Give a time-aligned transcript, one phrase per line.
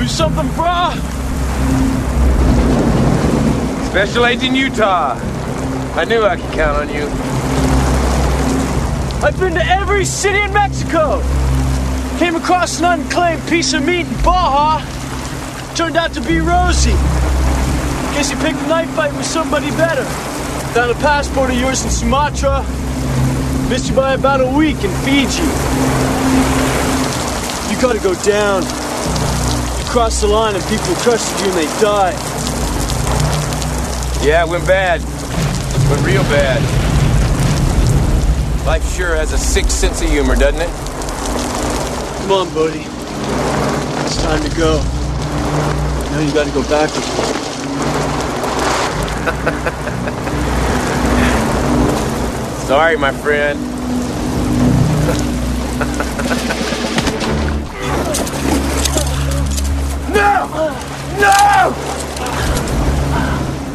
[0.00, 0.96] Lose something, brah?
[3.90, 5.14] Special Agent Utah.
[5.94, 7.06] I knew I could count on you.
[9.22, 11.20] I've been to every city in Mexico.
[12.18, 14.80] Came across an unclaimed piece of meat in Baja.
[15.74, 16.96] Turned out to be Rosie.
[18.16, 20.04] Guess you picked a knife fight with somebody better.
[20.72, 22.64] Found a passport of yours in Sumatra.
[23.68, 25.42] Missed you by about a week in Fiji.
[27.68, 28.79] You gotta go down.
[29.90, 32.14] You crossed the line and people trusted you and they died.
[34.24, 35.00] Yeah, it went bad.
[35.90, 36.62] Went real bad.
[38.64, 40.70] Life sure has a sick sense of humor, doesn't it?
[42.20, 42.84] Come on, buddy.
[44.06, 44.80] It's time to go.
[46.12, 47.04] Now you gotta go back with
[52.62, 52.66] me.
[52.68, 53.58] Sorry, my friend.
[60.12, 60.46] No!
[61.18, 61.74] No!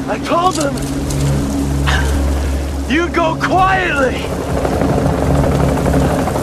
[0.08, 0.76] I told him.
[2.92, 4.22] You go quietly.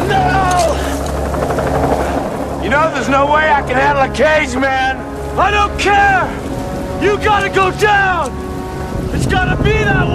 [0.09, 0.73] No!
[2.63, 4.97] You know there's no way I can handle a cage, man.
[5.39, 6.29] I don't care!
[7.03, 8.31] You gotta go down!
[9.15, 10.07] It's gotta be that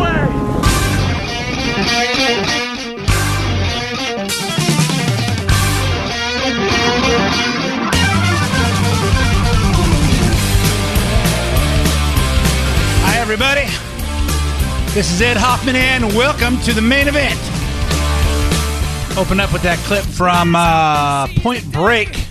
[2.62, 2.67] way!
[13.30, 13.66] Everybody.
[14.94, 17.38] This is Ed Hoffman, and welcome to the main event.
[19.18, 22.26] Open up with that clip from uh, Point Break,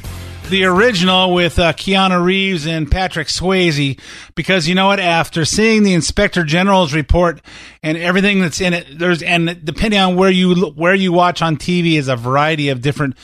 [0.48, 4.00] the original with uh, Keanu Reeves and Patrick Swayze.
[4.34, 4.98] Because you know what?
[4.98, 7.42] After seeing the Inspector General's report
[7.82, 11.58] and everything that's in it, there's and depending on where you where you watch on
[11.58, 13.18] TV, is a variety of different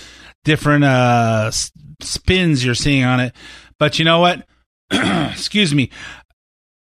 [0.44, 1.50] different uh,
[2.02, 3.34] spins you're seeing on it.
[3.78, 4.46] But you know what?
[4.90, 5.90] Excuse me.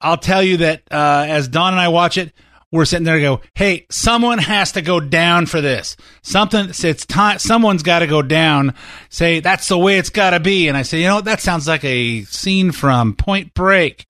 [0.04, 2.32] I'll tell you that uh, as Don and I watch it,
[2.70, 5.96] we're sitting there and go, "Hey, someone has to go down for this.
[6.22, 6.66] Something.
[6.68, 7.38] It's time.
[7.38, 8.74] Someone's got to go down.
[9.08, 11.66] Say that's the way it's got to be." And I say, "You know, that sounds
[11.66, 14.06] like a scene from Point Break."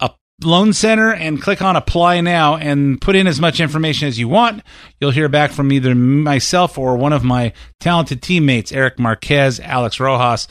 [0.00, 0.10] a
[0.44, 4.28] loan center and click on apply now and put in as much information as you
[4.28, 4.62] want.
[5.00, 9.98] You'll hear back from either myself or one of my talented teammates, Eric Marquez, Alex
[9.98, 10.48] Rojas,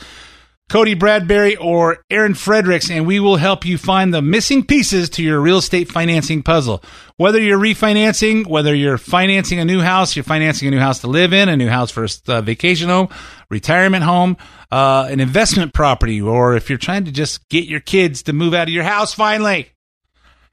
[0.69, 5.23] Cody Bradbury, or Aaron Fredericks, and we will help you find the missing pieces to
[5.23, 6.83] your real estate financing puzzle.
[7.16, 11.08] Whether you're refinancing, whether you're financing a new house, you're financing a new house to
[11.08, 13.08] live in, a new house for a uh, vacation home,
[13.49, 14.35] retirement home,
[14.69, 18.53] uh, an investment property, or if you're trying to just get your kids to move
[18.53, 19.72] out of your house finally.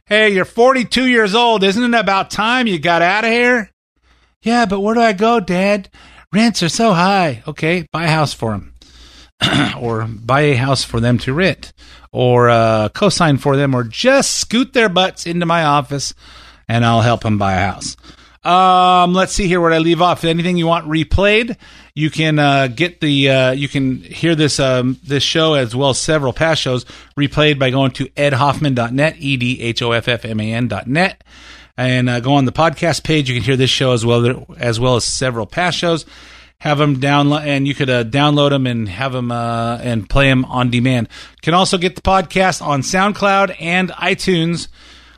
[0.06, 1.64] Hey, you're 42 years old.
[1.64, 3.70] Isn't it about time you got out of here?
[4.42, 5.88] Yeah, but where do I go, Dad?
[6.32, 7.42] Rents are so high.
[7.48, 8.73] Okay, buy a house for them.
[9.80, 11.72] or buy a house for them to rent,
[12.12, 16.14] or uh, co-sign for them, or just scoot their butts into my office,
[16.68, 17.96] and I'll help them buy a house.
[18.44, 20.22] Um, let's see here where I leave off.
[20.22, 21.56] Anything you want replayed,
[21.94, 25.90] you can uh, get the uh, you can hear this um, this show as well
[25.90, 26.84] as several past shows
[27.16, 31.24] replayed by going to edhoffman.net, e d h o f f m a n.net.
[31.78, 33.30] and uh, go on the podcast page.
[33.30, 36.04] You can hear this show as well as well as several past shows.
[36.64, 40.30] Have them download, and you could uh, download them and have them uh, and play
[40.30, 41.10] them on demand.
[41.42, 44.68] Can also get the podcast on SoundCloud and iTunes,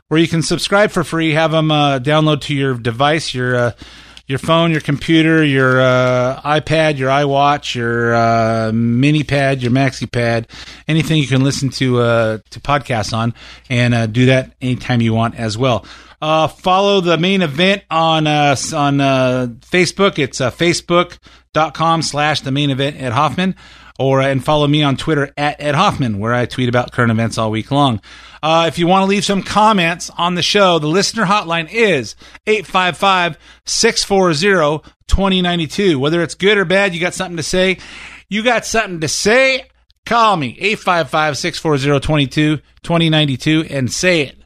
[0.09, 1.31] where you can subscribe for free.
[1.31, 3.71] Have them uh, download to your device, your uh,
[4.25, 10.11] your phone, your computer, your uh, iPad, your iWatch, your uh, mini pad, your maxi
[10.11, 10.49] pad,
[10.85, 11.95] anything you can listen to
[12.49, 13.33] to podcasts on,
[13.69, 15.85] and do that anytime you want as well.
[16.21, 18.97] Uh, follow the main event on uh, on
[19.59, 20.19] Facebook.
[20.19, 23.55] It's facebook.com slash the main event at Hoffman
[23.99, 27.37] or and follow me on Twitter at Ed Hoffman, where I tweet about current events
[27.37, 28.01] all week long.
[28.43, 32.15] Uh, if you want to leave some comments on the show, the listener hotline is
[32.45, 35.99] 855 640 2092.
[35.99, 37.77] Whether it's good or bad, you got something to say.
[38.29, 39.69] You got something to say?
[40.05, 44.36] Call me 855 640 2092 and say it.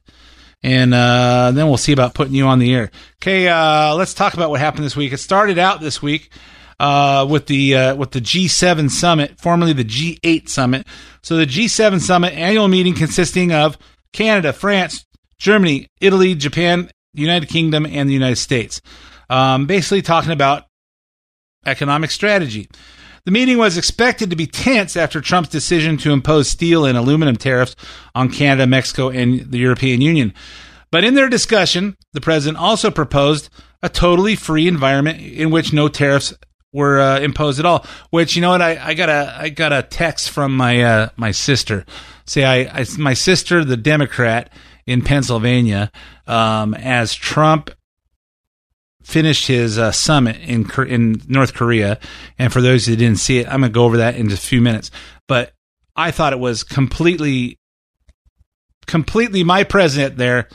[0.63, 2.91] And uh, then we'll see about putting you on the air.
[3.21, 5.11] Okay, uh, let's talk about what happened this week.
[5.11, 6.31] It started out this week
[6.79, 10.85] uh, with the uh, with the G7 summit, formerly the G8 summit.
[11.23, 13.77] So the G7 summit annual meeting consisting of
[14.13, 15.05] Canada, France,
[15.39, 18.81] Germany, Italy, Japan, United Kingdom, and the United States.
[19.29, 20.65] Um, basically talking about
[21.65, 22.69] economic strategy.
[23.25, 27.35] The meeting was expected to be tense after Trump's decision to impose steel and aluminum
[27.35, 27.75] tariffs
[28.15, 30.33] on Canada, Mexico, and the European Union.
[30.91, 33.49] But in their discussion, the president also proposed
[33.83, 36.33] a totally free environment in which no tariffs
[36.73, 37.85] were uh, imposed at all.
[38.09, 41.09] Which you know what I, I got a I got a text from my uh,
[41.15, 41.85] my sister.
[42.25, 44.51] Say I, I my sister the Democrat
[44.85, 45.91] in Pennsylvania
[46.27, 47.69] um, as Trump
[49.03, 51.99] finished his uh, summit in in North Korea.
[52.37, 54.47] And for those who didn't see it, I'm gonna go over that in just a
[54.47, 54.91] few minutes.
[55.27, 55.53] But
[55.95, 57.59] I thought it was completely
[58.87, 60.47] completely my president there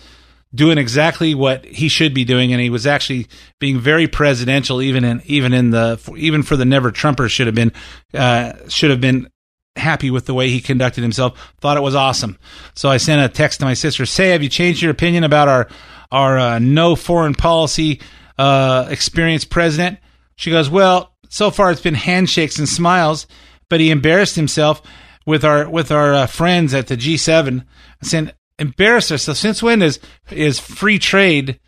[0.54, 3.26] doing exactly what he should be doing, and he was actually
[3.60, 7.54] being very presidential, even in even in the even for the never Trumpers should have
[7.54, 7.72] been
[8.14, 9.28] uh, should have been
[9.76, 11.52] happy with the way he conducted himself.
[11.60, 12.38] Thought it was awesome.
[12.74, 14.06] So I sent a text to my sister.
[14.06, 15.68] Say, have you changed your opinion about our
[16.10, 18.00] our uh, no foreign policy
[18.38, 19.98] uh, experienced president?
[20.36, 23.26] She goes, well, so far it's been handshakes and smiles,
[23.68, 24.82] but he embarrassed himself
[25.26, 27.60] with our with our uh, friends at the G7.
[27.60, 29.40] I said, embarrass ourselves.
[29.40, 29.98] Since when is
[30.30, 31.60] is free trade,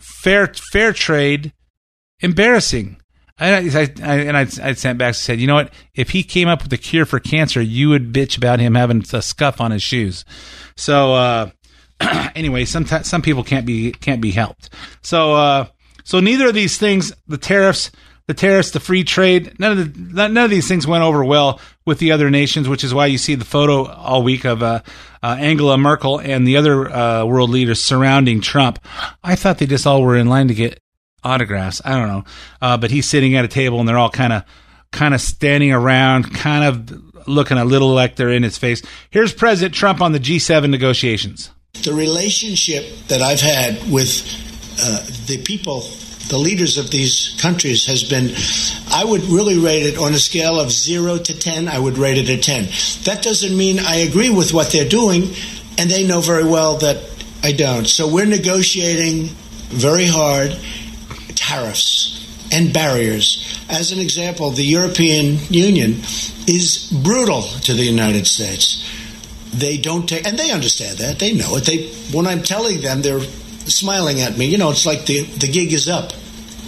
[0.00, 1.52] fair fair trade,
[2.20, 2.96] embarrassing?
[3.38, 5.72] I, I, I and I, I sent back and said, you know what?
[5.94, 9.02] If he came up with a cure for cancer, you would bitch about him having
[9.12, 10.26] a scuff on his shoes.
[10.76, 11.50] So uh,
[12.34, 14.70] anyway, some some people can't be can't be helped.
[15.02, 15.66] So uh,
[16.04, 17.90] so neither of these things, the tariffs
[18.30, 21.60] the tariffs, the free trade, none of the, none of these things went over well
[21.84, 24.82] with the other nations, which is why you see the photo all week of uh,
[25.20, 28.78] uh, Angela Merkel and the other uh, world leaders surrounding Trump.
[29.24, 30.78] I thought they just all were in line to get
[31.24, 31.82] autographs.
[31.84, 32.24] I don't know,
[32.62, 34.44] uh, but he's sitting at a table and they're all kind of
[34.92, 38.80] kind of standing around, kind of looking a little like they're in his face.
[39.10, 41.50] Here's President Trump on the G7 negotiations.
[41.82, 45.82] The relationship that I've had with uh, the people
[46.30, 48.30] the leaders of these countries has been,
[48.92, 52.18] I would really rate it on a scale of zero to 10, I would rate
[52.18, 52.66] it a 10.
[53.04, 55.34] That doesn't mean I agree with what they're doing,
[55.76, 57.02] and they know very well that
[57.42, 57.86] I don't.
[57.86, 59.26] So we're negotiating
[59.70, 60.56] very hard
[61.34, 62.16] tariffs
[62.52, 63.64] and barriers.
[63.68, 66.00] As an example, the European Union
[66.46, 68.86] is brutal to the United States.
[69.52, 71.18] They don't take, and they understand that.
[71.18, 71.64] They know it.
[71.64, 73.20] They, when I'm telling them, they're
[73.66, 74.46] smiling at me.
[74.46, 76.12] You know, it's like the, the gig is up.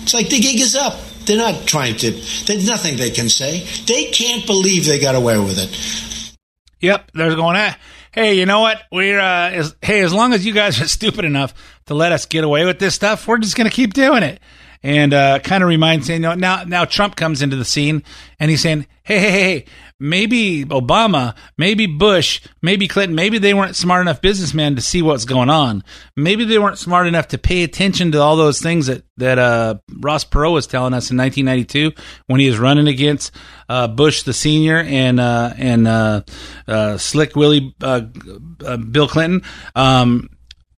[0.03, 0.99] It's like the gig is up.
[1.27, 3.67] They're not trying to, there's nothing they can say.
[3.87, 6.37] They can't believe they got away with it.
[6.81, 7.79] Yep, they're going, ah,
[8.11, 8.83] hey, you know what?
[8.91, 11.55] We're, uh, as, hey, as long as you guys are stupid enough
[11.87, 14.41] to let us get away with this stuff, we're just going to keep doing it.
[14.83, 18.03] And, uh, kind of reminds you know, now, now Trump comes into the scene
[18.41, 19.65] and he's saying, hey, hey, hey,
[20.03, 25.25] maybe Obama, maybe Bush, maybe Clinton, maybe they weren't smart enough businessmen to see what's
[25.25, 25.85] going on.
[26.17, 29.77] Maybe they weren't smart enough to pay attention to all those things that that uh,
[30.01, 31.93] Ross Perot was telling us in 1992
[32.27, 33.33] when he was running against
[33.69, 36.23] uh, Bush the senior and uh, and uh,
[36.67, 39.43] uh, Slick Willie uh, Bill Clinton.
[39.75, 40.31] Um,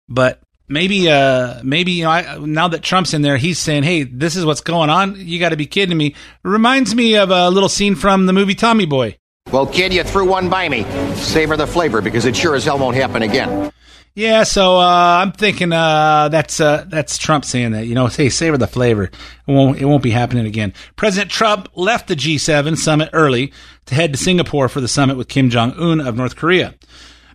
[0.08, 4.04] but maybe uh maybe you know I, now that Trump's in there he's saying hey
[4.04, 5.16] this is what's going on.
[5.16, 6.14] You got to be kidding me.
[6.42, 9.16] Reminds me of a little scene from the movie Tommy Boy.
[9.50, 10.84] Well kid you threw one by me.
[11.14, 13.72] Savor the flavor because it sure as hell won't happen again.
[14.14, 18.30] Yeah so uh I'm thinking uh that's uh that's Trump saying that you know hey
[18.30, 19.04] savor the flavor.
[19.04, 19.12] It
[19.46, 20.72] won't it won't be happening again.
[20.96, 23.52] President Trump left the G7 summit early
[23.86, 26.74] to head to Singapore for the summit with Kim Jong Un of North Korea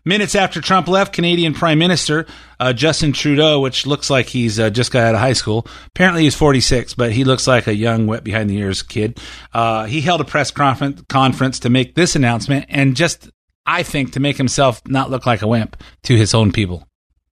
[0.05, 2.25] Minutes after Trump left, Canadian Prime Minister
[2.59, 5.65] uh, Justin Trudeau, which looks like he's uh, just got out of high school.
[5.87, 9.19] Apparently, he's 46, but he looks like a young, wet behind the ears kid.
[9.53, 13.29] Uh, he held a press conference, to make this announcement, and just
[13.65, 16.85] I think to make himself not look like a wimp to his own people.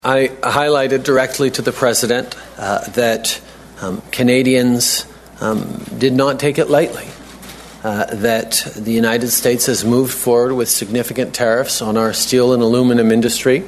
[0.03, 3.41] I highlighted directly to the president uh, that
[3.81, 5.05] um, Canadians
[5.41, 7.07] um, did not take it lightly.
[7.85, 12.63] Uh, that the United States has moved forward with significant tariffs on our steel and
[12.63, 13.63] aluminum industry,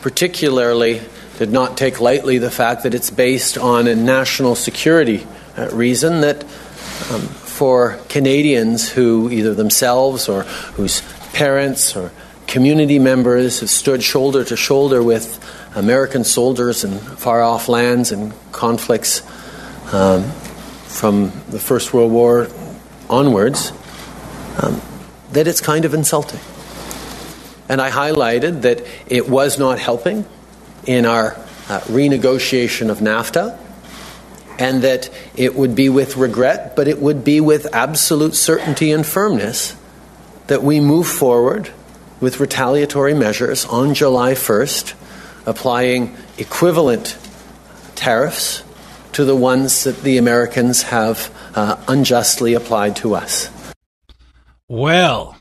[0.00, 1.00] particularly
[1.38, 5.24] did not take lightly the fact that it's based on a national security
[5.56, 10.42] uh, reason that um, for Canadians who either themselves or
[10.74, 11.00] whose
[11.32, 12.10] parents or
[12.48, 15.38] community members have stood shoulder to shoulder with
[15.76, 19.22] American soldiers in far off lands and conflicts
[19.92, 20.24] um,
[20.88, 22.48] from the First World War
[23.12, 23.72] onwards,
[24.60, 24.80] um,
[25.32, 26.40] that it's kind of insulting.
[27.68, 30.26] And I highlighted that it was not helping
[30.86, 31.34] in our
[31.68, 33.58] uh, renegotiation of NAFTA,
[34.58, 39.06] and that it would be with regret, but it would be with absolute certainty and
[39.06, 39.76] firmness
[40.48, 41.70] that we move forward
[42.20, 44.94] with retaliatory measures on July 1st,
[45.46, 47.16] applying equivalent
[47.94, 48.62] tariffs
[49.12, 53.50] to the ones that the Americans have uh, unjustly applied to us.
[54.68, 55.36] Well,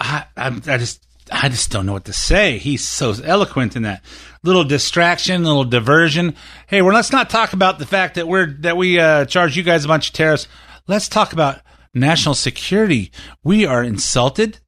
[0.00, 2.58] I, I, I, just I just don't know what to say.
[2.58, 4.02] He's so eloquent in that
[4.42, 6.34] little distraction, little diversion.
[6.66, 9.62] Hey, well, let's not talk about the fact that we're that we uh, charge you
[9.62, 10.48] guys a bunch of tariffs.
[10.86, 11.60] Let's talk about
[11.92, 13.10] national security.
[13.42, 14.60] We are insulted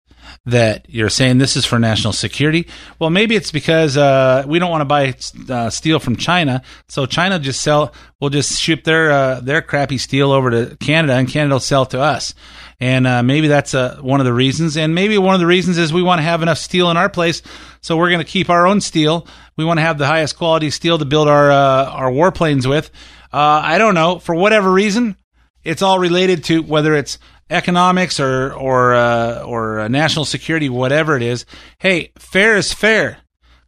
[0.51, 2.67] that you're saying this is for national security.
[2.99, 5.15] Well, maybe it's because uh, we don't want to buy
[5.49, 7.93] uh, steel from China, so China just sell.
[8.21, 11.87] We'll just ship their uh, their crappy steel over to Canada, and Canada will sell
[11.87, 12.35] to us.
[12.81, 14.77] And uh, maybe that's uh, one of the reasons.
[14.77, 17.09] And maybe one of the reasons is we want to have enough steel in our
[17.09, 17.43] place,
[17.81, 19.27] so we're going to keep our own steel.
[19.57, 22.91] We want to have the highest quality steel to build our uh, our warplanes with.
[23.31, 25.17] I don't know for whatever reason.
[25.63, 27.19] It's all related to whether it's
[27.51, 31.47] economics or or uh, or uh, national security, whatever it is.
[31.79, 33.19] Hey, fair is fair.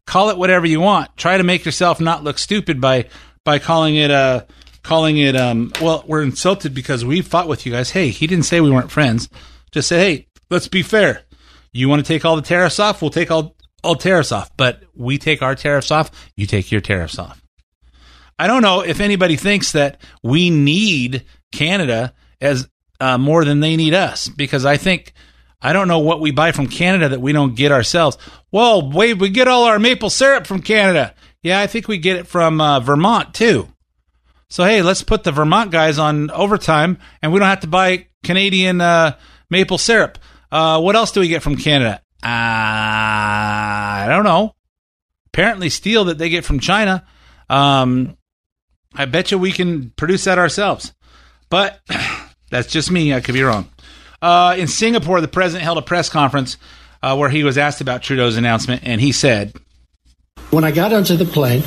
[0.06, 1.16] Call it whatever you want.
[1.16, 3.08] Try to make yourself not look stupid by
[3.44, 4.44] by calling it uh
[4.82, 7.90] calling it um well we're insulted because we fought with you guys.
[7.90, 9.28] Hey, he didn't say we weren't friends.
[9.72, 11.22] Just say hey, let's be fair.
[11.72, 13.00] You want to take all the tariffs off?
[13.00, 16.10] We'll take all all tariffs off, but we take our tariffs off.
[16.36, 17.40] You take your tariffs off.
[18.38, 22.68] I don't know if anybody thinks that we need Canada as
[23.00, 25.12] uh, more than they need us because I think
[25.62, 28.16] I don't know what we buy from Canada that we don't get ourselves.
[28.50, 31.14] Well, wait, we get all our maple syrup from Canada.
[31.42, 33.68] Yeah, I think we get it from uh, Vermont too.
[34.48, 38.06] So hey, let's put the Vermont guys on overtime, and we don't have to buy
[38.24, 39.16] Canadian uh,
[39.48, 40.18] maple syrup.
[40.50, 42.00] Uh, what else do we get from Canada?
[42.22, 44.54] Uh, I don't know.
[45.26, 47.06] Apparently, steel that they get from China.
[47.48, 48.16] Um,
[48.94, 50.92] I bet you we can produce that ourselves.
[51.48, 51.80] But
[52.50, 53.14] That's just me.
[53.14, 53.68] I could be wrong.
[54.20, 56.58] Uh, in Singapore, the president held a press conference
[57.02, 59.54] uh, where he was asked about Trudeau's announcement, and he said,
[60.50, 61.62] When I got onto the plane,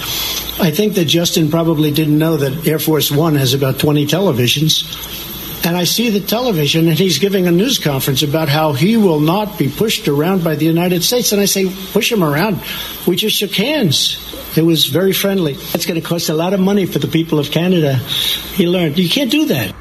[0.60, 5.32] I think that Justin probably didn't know that Air Force One has about 20 televisions.
[5.66, 9.22] And I see the television, and he's giving a news conference about how he will
[9.22, 11.32] not be pushed around by the United States.
[11.32, 12.62] And I say, push him around.
[13.08, 14.20] We just shook hands.
[14.58, 15.54] It was very friendly.
[15.54, 17.96] That's going to cost a lot of money for the people of Canada.
[17.96, 19.74] He learned you can't do that.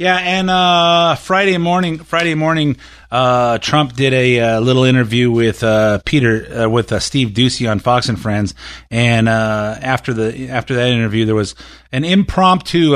[0.00, 2.78] Yeah, and uh, Friday morning, Friday morning,
[3.10, 7.80] uh, Trump did a uh, little interview with uh, Peter, uh, with Steve Doocy on
[7.80, 8.54] Fox and Friends,
[8.90, 11.54] and after the after that interview, there was
[11.92, 12.92] an impromptu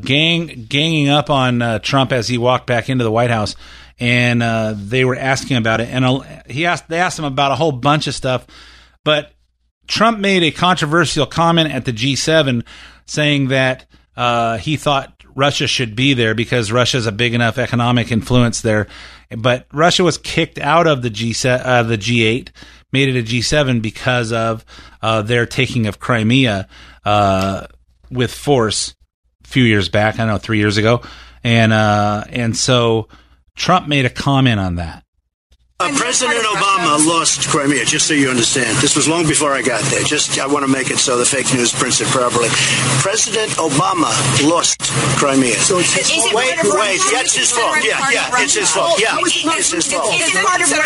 [0.00, 3.54] gang ganging up on Trump as he walked back into the White House,
[4.00, 4.42] and
[4.90, 8.08] they were asking about it, and he asked they asked him about a whole bunch
[8.08, 8.48] of stuff,
[9.04, 9.30] but
[9.86, 12.64] Trump made a controversial comment at the G7
[13.06, 13.86] saying that.
[14.14, 18.60] Uh, he thought Russia should be there because Russia is a big enough economic influence
[18.60, 18.86] there.
[19.36, 22.50] But Russia was kicked out of the G uh, the G8,
[22.92, 24.64] made it a G7 because of
[25.00, 26.68] uh, their taking of Crimea
[27.04, 27.66] uh,
[28.10, 28.94] with force
[29.44, 30.18] a few years back.
[30.18, 31.02] I know three years ago,
[31.42, 33.08] and uh, and so
[33.56, 35.01] Trump made a comment on that.
[35.82, 38.76] Uh, President Obama lost Crimea, just so you understand.
[38.78, 40.04] This was long before I got there.
[40.04, 42.46] Just I want to make it so the fake news prints it properly.
[43.02, 44.14] President Obama
[44.46, 44.78] lost
[45.18, 45.58] Crimea.
[45.58, 46.34] So it's his fault.
[46.34, 47.00] Wait, wait.
[47.10, 47.82] Yeah, it's his fault.
[47.82, 49.00] Yeah, yeah, it's his fault.
[49.00, 50.14] Yeah, it's his fault.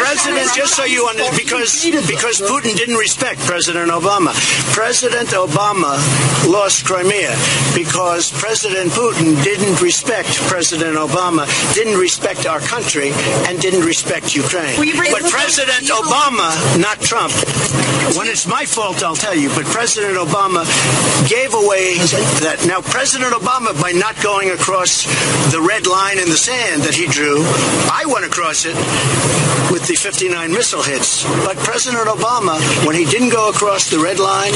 [0.01, 4.33] President, just so you understand, because because Putin didn't respect President Obama.
[4.73, 6.01] President Obama
[6.49, 7.37] lost Crimea
[7.75, 13.13] because President Putin didn't respect President Obama, didn't respect our country,
[13.45, 14.86] and didn't respect Ukraine.
[14.95, 17.33] But President Obama, not Trump,
[18.15, 20.63] when it's my fault, I'll tell you, but President Obama
[21.29, 21.99] gave away
[22.47, 22.63] that.
[22.67, 25.03] Now, President Obama, by not going across
[25.51, 27.43] the red line in the sand that he drew,
[27.91, 28.77] I went across it
[29.75, 31.25] with the 59 missile hits.
[31.43, 32.55] But President Obama,
[32.87, 34.55] when he didn't go across the red line,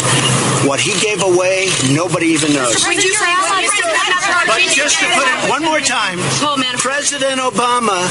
[0.62, 2.87] what he gave away, nobody even knows.
[4.47, 6.18] But just to put it one more time,
[6.80, 8.06] President Obama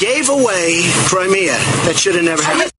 [0.00, 1.56] gave away Crimea.
[1.84, 2.70] That should have never happened.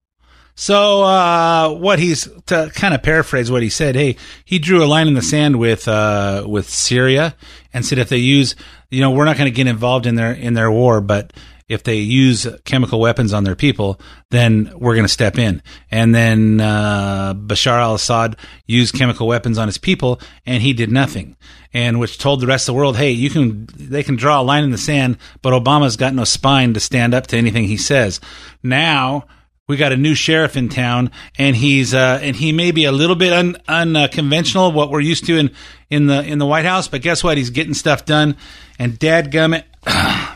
[0.54, 3.94] So, uh, what he's to kind of paraphrase what he said.
[3.94, 7.36] Hey, he drew a line in the sand with uh, with Syria
[7.74, 8.56] and said if they use,
[8.90, 11.34] you know, we're not going to get involved in their in their war, but
[11.68, 15.62] if they use chemical weapons on their people, then we're going to step in.
[15.90, 21.36] And then uh, Bashar al-Assad used chemical weapons on his people, and he did nothing.
[21.72, 24.44] And which told the rest of the world, hey, you can they can draw a
[24.44, 27.76] line in the sand, but Obama's got no spine to stand up to anything he
[27.76, 28.20] says.
[28.62, 29.26] Now
[29.68, 32.92] we got a new sheriff in town, and he's uh, and he may be a
[32.92, 35.50] little bit un, unconventional, what we're used to in
[35.90, 36.86] in the in the White House.
[36.86, 37.36] But guess what?
[37.36, 38.36] He's getting stuff done,
[38.78, 39.64] and dadgummit,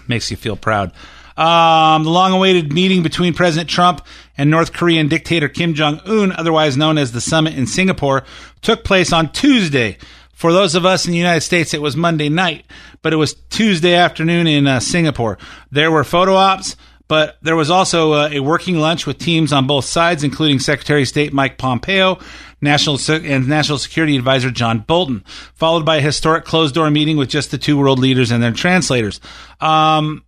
[0.08, 0.92] makes you feel proud.
[1.40, 4.04] Um, the long-awaited meeting between President Trump
[4.36, 8.24] and North Korean dictator Kim Jong Un, otherwise known as the summit in Singapore,
[8.60, 9.96] took place on Tuesday.
[10.34, 12.66] For those of us in the United States, it was Monday night,
[13.00, 15.38] but it was Tuesday afternoon in uh, Singapore.
[15.70, 16.76] There were photo ops.
[17.08, 21.02] But there was also uh, a working lunch with teams on both sides, including Secretary
[21.02, 22.20] of State Mike Pompeo,
[22.60, 27.16] National Se- and National Security Advisor John Bolton, followed by a historic closed door meeting
[27.16, 29.20] with just the two world leaders and their translators.
[29.60, 30.22] Um,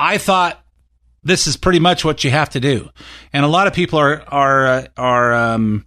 [0.00, 0.64] I thought
[1.22, 2.88] this is pretty much what you have to do,
[3.34, 5.84] and a lot of people are are uh, are um,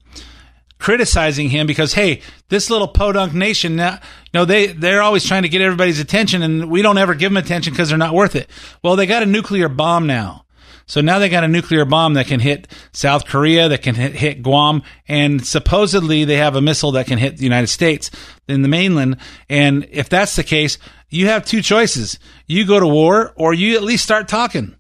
[0.78, 4.00] criticizing him because hey, this little podunk nation now, you
[4.36, 7.38] know they they're always trying to get everybody's attention, and we don't ever give them
[7.38, 8.50] attention because they're not worth it.
[8.84, 10.44] Well, they got a nuclear bomb now.
[10.86, 14.14] So now they got a nuclear bomb that can hit South Korea, that can hit,
[14.14, 18.12] hit Guam, and supposedly they have a missile that can hit the United States
[18.48, 19.18] in the mainland.
[19.50, 20.78] And if that's the case,
[21.14, 22.20] you have two choices.
[22.48, 24.76] You go to war or you at least start talking.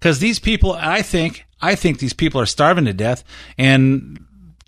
[0.00, 3.22] Cause these people, I think, I think these people are starving to death
[3.56, 4.18] and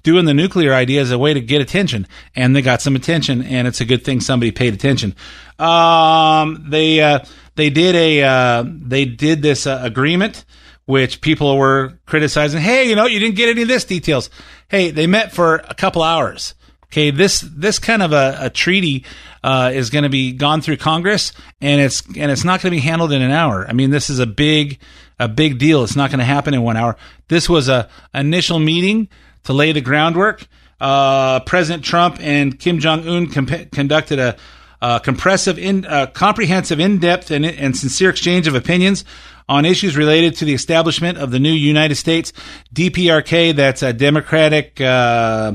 [0.04, 3.42] doing the nuclear idea as a way to get attention, and they got some attention,
[3.42, 5.16] and it's a good thing somebody paid attention.
[5.58, 7.20] Um, they uh,
[7.56, 10.44] they did a uh, they did this uh, agreement,
[10.84, 12.60] which people were criticizing.
[12.60, 14.30] Hey, you know, you didn't get any of this details.
[14.68, 16.54] Hey, they met for a couple hours.
[16.94, 19.04] Okay, this this kind of a, a treaty
[19.42, 22.76] uh, is going to be gone through Congress, and it's and it's not going to
[22.76, 23.66] be handled in an hour.
[23.68, 24.78] I mean, this is a big
[25.18, 25.82] a big deal.
[25.82, 26.96] It's not going to happen in one hour.
[27.26, 29.08] This was a initial meeting
[29.42, 30.46] to lay the groundwork.
[30.80, 34.36] Uh, President Trump and Kim Jong Un comp- conducted a,
[34.80, 35.82] a compressive, in,
[36.14, 39.04] comprehensive, in-depth, and, and sincere exchange of opinions
[39.48, 42.32] on issues related to the establishment of the new United States
[42.72, 43.56] DPRK.
[43.56, 44.80] That's a Democratic.
[44.80, 45.54] Uh,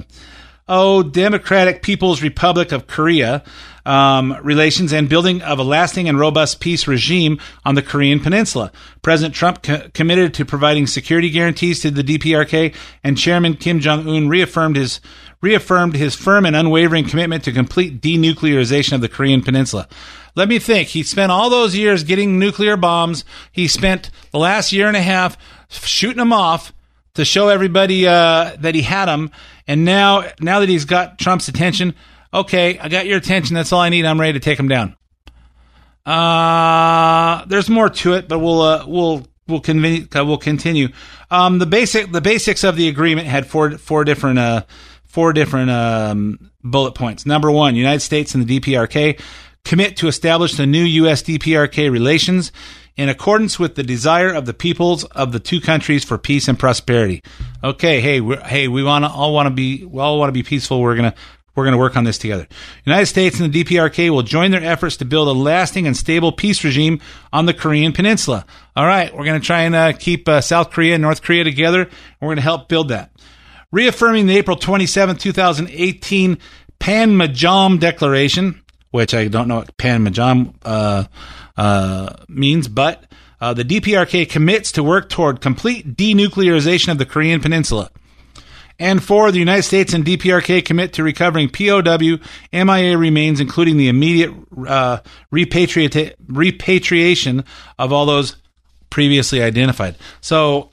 [0.69, 3.43] oh, Democratic People's Republic of Korea
[3.85, 8.71] um, relations and building of a lasting and robust peace regime on the Korean Peninsula.
[9.01, 14.07] President Trump co- committed to providing security guarantees to the DPRK, and Chairman Kim Jong
[14.07, 15.01] Un reaffirmed his
[15.41, 19.87] reaffirmed his firm and unwavering commitment to complete denuclearization of the Korean Peninsula.
[20.35, 20.89] Let me think.
[20.89, 23.23] He spent all those years getting nuclear bombs.
[23.51, 25.37] He spent the last year and a half
[25.69, 26.73] shooting them off
[27.15, 29.31] to show everybody uh, that he had them.
[29.69, 31.93] And now, now that he's got Trump's attention,
[32.33, 33.53] okay, I got your attention.
[33.53, 34.03] That's all I need.
[34.03, 34.95] I'm ready to take him down.
[36.07, 40.87] Uh, there's more to it, but we'll uh, we'll we'll convene, uh, we'll continue.
[41.29, 44.63] Um, the basic the basics of the agreement had four four different uh
[45.05, 47.27] four different um, bullet points.
[47.27, 49.21] Number one, United States and the DPRK
[49.65, 51.21] commit to establish the new U.S.
[51.21, 52.51] DPRK relations
[52.99, 56.59] in accordance with the desire of the peoples of the two countries for peace and
[56.59, 57.23] prosperity.
[57.63, 60.43] Okay, hey, hey, we want to all want to be we all want to be
[60.43, 60.81] peaceful.
[60.81, 61.15] We're gonna
[61.55, 62.45] we're going to work on this together.
[62.85, 66.33] United States and the DPRK will join their efforts to build a lasting and stable
[66.33, 66.99] peace regime
[67.31, 68.45] on the Korean Peninsula.
[68.75, 71.43] All right, we're going to try and uh, keep uh, South Korea and North Korea
[71.43, 73.11] together, and we're going to help build that.
[73.71, 76.37] Reaffirming the April 27, 2018
[76.79, 81.05] Panmunjom Declaration, which I don't know what Panmunjom uh,
[82.27, 83.05] means, but
[83.41, 87.89] uh, the DPRK commits to work toward complete denuclearization of the Korean Peninsula.
[88.79, 92.19] And four, the United States and DPRK commit to recovering POW
[92.53, 94.33] MIA remains, including the immediate
[94.65, 94.99] uh,
[95.31, 97.43] repatriation
[97.77, 98.37] of all those
[98.89, 99.95] previously identified.
[100.21, 100.69] So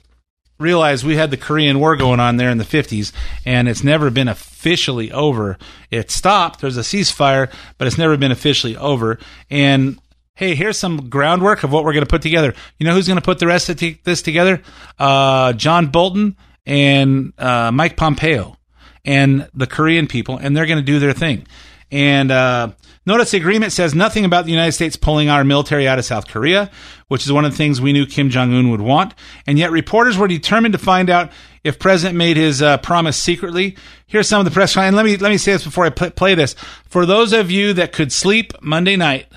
[0.57, 3.11] realize we had the Korean War going on there in the 50s,
[3.45, 5.57] and it's never been officially over.
[5.91, 6.61] It stopped.
[6.61, 9.19] There's a ceasefire, but it's never been officially over.
[9.49, 9.99] And
[10.37, 12.53] hey, here's some groundwork of what we're going to put together.
[12.77, 14.61] You know who's going to put the rest of t- this together?
[14.97, 18.55] Uh, John Bolton and uh, Mike Pompeo
[19.03, 21.47] and the Korean people, and they're going to do their thing.
[21.89, 22.73] And uh,
[23.05, 26.27] notice the agreement says nothing about the United States pulling our military out of South
[26.27, 26.69] Korea,
[27.07, 29.15] which is one of the things we knew Kim Jong Un would want.
[29.47, 31.31] And yet, reporters were determined to find out
[31.63, 33.75] if President made his uh, promise secretly.
[34.05, 34.77] Here's some of the press.
[34.77, 36.53] And let me let me say this before I pl- play this.
[36.89, 39.27] For those of you that could sleep Monday night,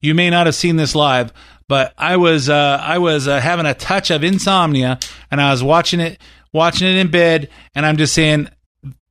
[0.00, 1.32] you may not have seen this live,
[1.68, 4.98] but I was uh, I was uh, having a touch of insomnia,
[5.30, 6.20] and I was watching it
[6.52, 8.48] watching it in bed, and I'm just saying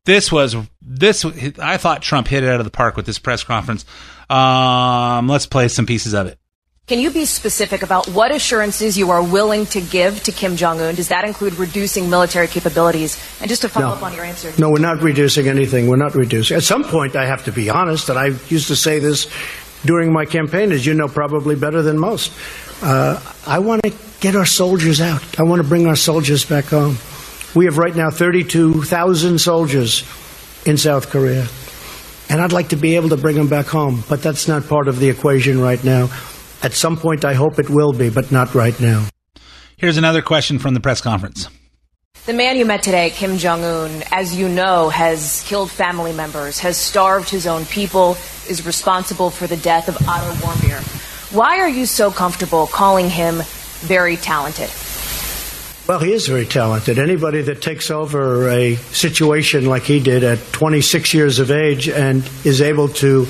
[0.06, 1.23] this was this.
[1.60, 3.86] I thought Trump hit it out of the park with this press conference.
[4.30, 6.38] Um, let's play some pieces of it.
[6.88, 10.82] Can you be specific about what assurances you are willing to give to Kim Jong
[10.82, 10.95] Un?
[10.95, 13.15] Does that include reducing military capabilities?
[13.41, 13.93] And just to follow No.
[13.93, 15.88] up on your answer, No, we're not reducing anything.
[15.88, 16.58] We're not reducing.
[16.58, 19.28] At some point, I have to be honest, and I used to say this
[19.85, 22.31] during my campaign, as you know, probably better than most.
[22.81, 25.39] Uh, I want to get our soldiers out.
[25.39, 26.97] I want to bring our soldiers back home.
[27.55, 30.03] We have right now 32,000 soldiers
[30.65, 31.47] in South Korea,
[32.29, 34.87] and I'd like to be able to bring them back home, but that's not part
[34.87, 36.09] of the equation right now.
[36.61, 39.07] At some point, I hope it will be, but not right now.
[39.77, 41.47] Here's another question from the press conference.
[42.29, 46.59] The man you met today, Kim Jong Un, as you know, has killed family members,
[46.59, 50.79] has starved his own people, is responsible for the death of Otto Warmbier.
[51.35, 53.41] Why are you so comfortable calling him
[53.79, 54.69] very talented?
[55.87, 56.99] Well, he is very talented.
[56.99, 62.29] Anybody that takes over a situation like he did at 26 years of age and
[62.43, 63.25] is able to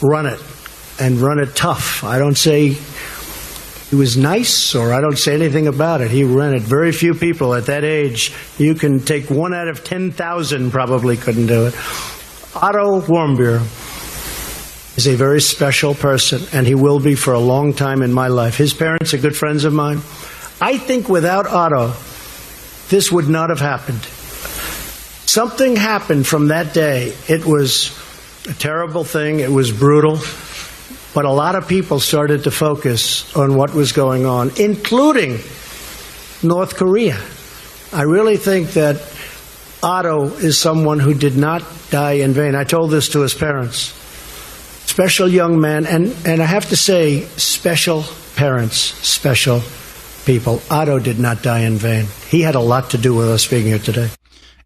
[0.00, 0.40] run it
[1.00, 2.04] and run it tough.
[2.04, 2.76] I don't say
[3.94, 6.10] he was nice or I don't say anything about it.
[6.10, 6.62] He it.
[6.62, 11.46] Very few people at that age, you can take one out of 10,000 probably couldn't
[11.46, 11.74] do it.
[12.56, 13.60] Otto Warmbier
[14.96, 18.26] is a very special person, and he will be for a long time in my
[18.26, 18.56] life.
[18.56, 19.98] His parents are good friends of mine.
[20.60, 21.92] I think without Otto,
[22.88, 24.02] this would not have happened.
[25.24, 27.14] Something happened from that day.
[27.28, 27.96] It was
[28.48, 30.18] a terrible thing, it was brutal,
[31.14, 35.38] but a lot of people started to focus on what was going on, including
[36.42, 37.20] North Korea.
[37.92, 38.96] I really think that
[39.82, 42.54] Otto is someone who did not die in vain.
[42.54, 43.92] I told this to his parents
[44.94, 48.04] special young man, and, and I have to say, special
[48.36, 49.60] parents, special
[50.24, 50.62] people.
[50.70, 52.06] Otto did not die in vain.
[52.28, 54.08] He had a lot to do with us being here today.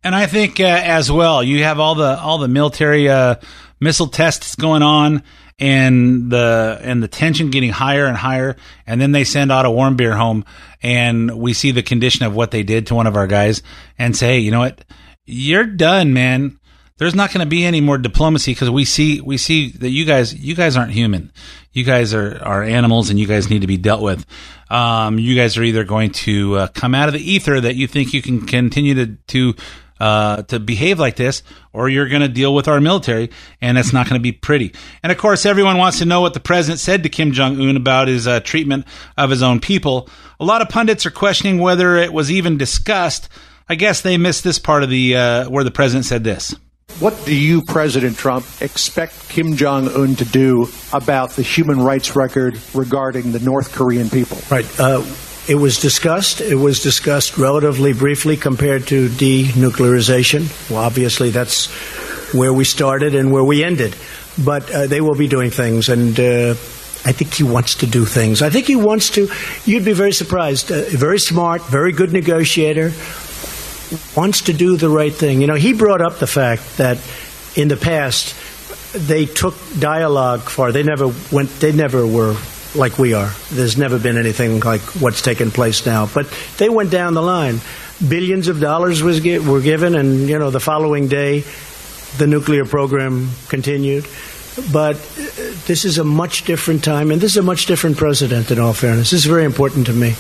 [0.05, 3.37] And I think uh, as well, you have all the all the military uh,
[3.81, 5.23] missile tests going on,
[5.59, 8.57] and the and the tension getting higher and higher.
[8.87, 10.45] And then they send Otto Warmbier home,
[10.83, 13.63] and we see the condition of what they did to one of our guys,
[13.99, 14.85] and say, hey, you know what,
[15.27, 16.59] you're done, man.
[16.99, 20.05] There's not going to be any more diplomacy because we see we see that you
[20.05, 21.33] guys you guys aren't human.
[21.73, 24.27] You guys are are animals, and you guys need to be dealt with.
[24.69, 27.87] Um, you guys are either going to uh, come out of the ether that you
[27.87, 29.55] think you can continue to to
[30.01, 33.31] uh, to behave like this, or you're going to deal with our military,
[33.61, 34.75] and it's not going to be pretty.
[35.03, 37.77] And of course, everyone wants to know what the president said to Kim Jong Un
[37.77, 40.09] about his uh, treatment of his own people.
[40.41, 43.29] A lot of pundits are questioning whether it was even discussed.
[43.69, 46.55] I guess they missed this part of the uh, where the president said this.
[47.01, 52.17] What do you, President Trump, expect Kim Jong un to do about the human rights
[52.17, 54.39] record regarding the North Korean people?
[54.51, 54.67] Right.
[55.49, 56.43] It was discussed.
[56.43, 60.71] It was discussed relatively briefly compared to denuclearization.
[60.71, 61.71] Well, obviously, that's
[62.35, 63.97] where we started and where we ended.
[64.45, 68.05] But uh, they will be doing things, and uh, I think he wants to do
[68.05, 68.43] things.
[68.43, 69.31] I think he wants to.
[69.65, 70.71] You'd be very surprised.
[70.71, 72.93] Uh, very smart, very good negotiator.
[74.15, 75.41] Wants to do the right thing.
[75.41, 76.99] You know, he brought up the fact that
[77.57, 78.37] in the past
[78.93, 80.73] they took dialogue far.
[80.73, 81.49] They never went.
[81.59, 82.37] They never were
[82.79, 83.31] like we are.
[83.51, 86.07] There's never been anything like what's taken place now.
[86.07, 87.61] But they went down the line.
[88.07, 91.45] Billions of dollars was were given, and you know the following day,
[92.17, 94.07] the nuclear program continued.
[94.73, 98.51] But uh, this is a much different time, and this is a much different president.
[98.51, 100.15] In all fairness, this is very important to me.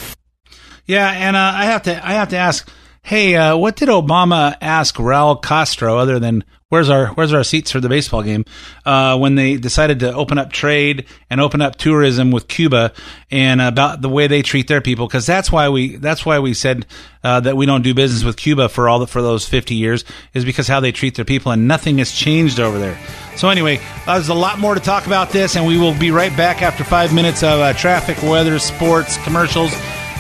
[0.87, 2.69] Yeah, and uh, I have to I have to ask,
[3.03, 7.71] hey, uh, what did Obama ask Raul Castro other than where's our where's our seats
[7.71, 8.45] for the baseball game
[8.85, 12.93] uh, when they decided to open up trade and open up tourism with Cuba
[13.31, 15.07] and about the way they treat their people?
[15.07, 16.87] Because that's why we that's why we said
[17.25, 20.05] uh, that we don't do business with Cuba for all the, for those fifty years
[20.35, 22.99] is because how they treat their people and nothing has changed over there.
[23.37, 26.11] So anyway, uh, there's a lot more to talk about this, and we will be
[26.11, 29.73] right back after five minutes of uh, traffic, weather, sports, commercials,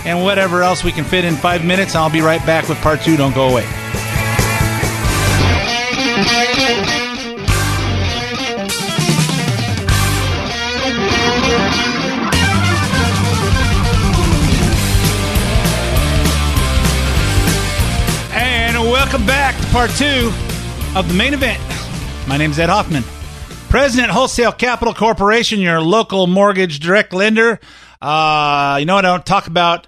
[0.04, 1.94] and whatever else we can fit in five minutes.
[1.94, 3.16] I'll be right back with part two.
[3.16, 3.66] Don't go away.
[6.20, 6.26] And
[18.90, 20.33] welcome back to part two
[20.96, 21.62] of the main event.
[22.26, 23.04] My name is Ed Hoffman,
[23.68, 27.61] President Wholesale Capital Corporation, your local mortgage direct lender.
[28.02, 29.87] Uh, you know, I don't talk about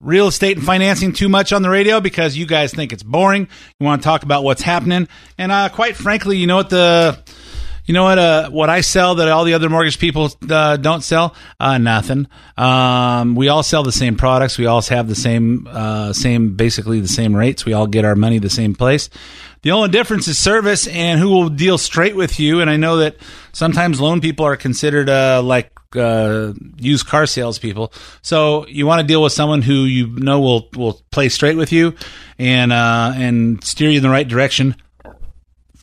[0.00, 3.48] real estate and financing too much on the radio because you guys think it's boring.
[3.78, 5.08] You want to talk about what's happening,
[5.38, 7.18] and uh, quite frankly, you know what the
[7.90, 8.18] you know what?
[8.20, 11.34] Uh, what I sell that all the other mortgage people uh, don't sell?
[11.58, 12.28] Uh, nothing.
[12.56, 14.58] Um, we all sell the same products.
[14.58, 17.64] We all have the same, uh, same, basically the same rates.
[17.64, 19.10] We all get our money the same place.
[19.62, 22.60] The only difference is service and who will deal straight with you.
[22.60, 23.16] And I know that
[23.52, 27.92] sometimes loan people are considered uh, like uh, used car salespeople.
[28.22, 31.72] So you want to deal with someone who you know will will play straight with
[31.72, 31.94] you
[32.38, 34.76] and uh, and steer you in the right direction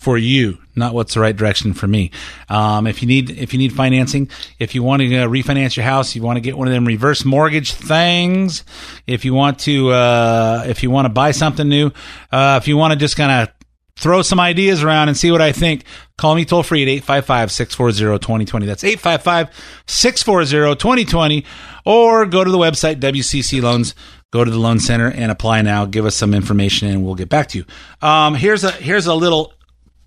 [0.07, 2.11] for you, not what's the right direction for me.
[2.47, 5.83] Um, if you need if you need financing, if you want to uh, refinance your
[5.83, 8.63] house, you want to get one of them reverse mortgage things.
[9.05, 11.91] If you want to uh, if you want to buy something new,
[12.31, 13.56] uh, if you want to just kind of
[13.97, 15.83] throw some ideas around and see what I think,
[16.17, 18.65] call me toll free at 855 640 2020.
[18.65, 21.45] That's 855 640 2020.
[21.85, 23.95] Or go to the website, WCC Loans.
[24.31, 25.85] Go to the loan center and apply now.
[25.85, 27.65] Give us some information and we'll get back to you.
[28.05, 29.53] Um, here's a here's a little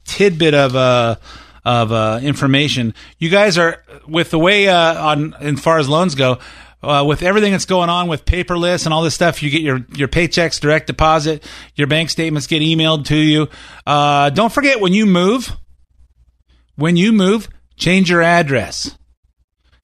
[0.04, 1.16] tidbit of uh,
[1.64, 2.94] of uh, information.
[3.18, 6.38] You guys are with the way uh, on as far as loans go.
[6.82, 9.84] Uh, with everything that's going on with paperless and all this stuff, you get your,
[9.94, 13.48] your paychecks direct deposit, your bank statements get emailed to you.
[13.86, 15.54] Uh, don't forget when you move,
[16.76, 18.96] when you move, change your address.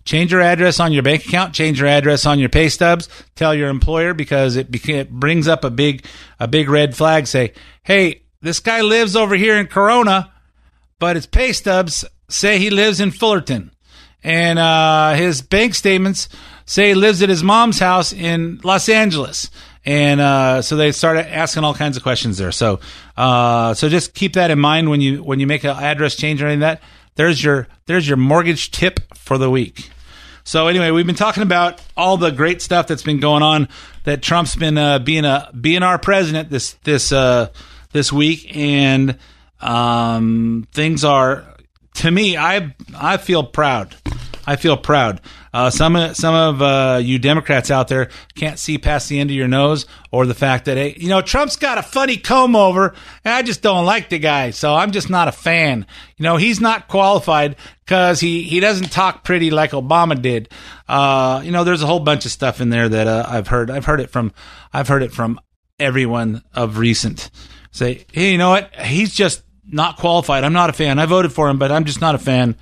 [0.06, 1.52] Change your address on your bank account.
[1.52, 3.08] Change your address on your pay stubs.
[3.34, 6.06] Tell your employer because it, it brings up a big
[6.38, 7.26] a big red flag.
[7.26, 10.32] Say, hey, this guy lives over here in Corona,
[11.00, 13.72] but his pay stubs say he lives in Fullerton,
[14.22, 16.28] and uh, his bank statements
[16.66, 19.50] say lives at his mom's house in Los Angeles.
[19.84, 22.52] And uh, so they started asking all kinds of questions there.
[22.52, 22.80] So,
[23.16, 26.42] uh, so just keep that in mind when you when you make an address change
[26.42, 26.88] or anything like that.
[27.14, 29.90] There's your there's your mortgage tip for the week.
[30.42, 33.68] So anyway, we've been talking about all the great stuff that's been going on.
[34.04, 37.50] That Trump's been uh, being a being our president this this uh,
[37.92, 39.18] this week, and
[39.60, 41.44] um, things are
[41.94, 42.36] to me.
[42.36, 43.94] I I feel proud.
[44.46, 45.20] I feel proud.
[45.56, 49.30] Uh, some of some of uh, you Democrats out there can't see past the end
[49.30, 52.54] of your nose, or the fact that hey, you know Trump's got a funny comb
[52.54, 52.88] over,
[53.24, 55.86] and I just don't like the guy, so I'm just not a fan.
[56.18, 60.50] You know he's not qualified because he he doesn't talk pretty like Obama did.
[60.86, 63.70] Uh, you know there's a whole bunch of stuff in there that uh, I've heard.
[63.70, 64.34] I've heard it from
[64.74, 65.40] I've heard it from
[65.78, 67.30] everyone of recent.
[67.70, 68.74] Say hey, you know what?
[68.76, 70.44] He's just not qualified.
[70.44, 70.98] I'm not a fan.
[70.98, 72.56] I voted for him, but I'm just not a fan.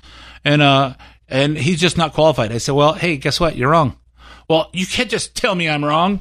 [0.45, 0.93] And uh,
[1.27, 2.51] and he's just not qualified.
[2.51, 3.55] I said, well, hey, guess what?
[3.55, 3.97] You're wrong.
[4.47, 6.19] Well, you can't just tell me I'm wrong.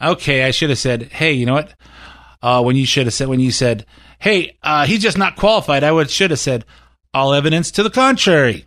[0.00, 1.74] Okay, I should have said, hey, you know what?
[2.42, 3.86] Uh, when you should have said, when you said,
[4.18, 6.64] hey, uh, he's just not qualified, I would should have said,
[7.12, 8.66] all evidence to the contrary.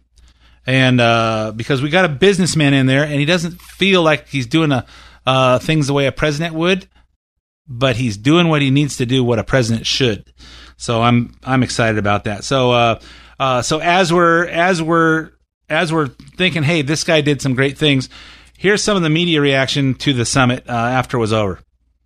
[0.66, 4.48] And uh, because we got a businessman in there, and he doesn't feel like he's
[4.48, 4.86] doing a,
[5.26, 6.88] uh, things the way a president would,
[7.68, 10.34] but he's doing what he needs to do, what a president should.
[10.78, 12.44] So I'm I'm excited about that.
[12.44, 13.00] So
[13.40, 15.32] uh, so as we're as we're
[15.70, 18.10] as we're thinking, hey, this guy did some great things.
[18.58, 21.60] Here's some of the media reaction to the summit uh, after it was over.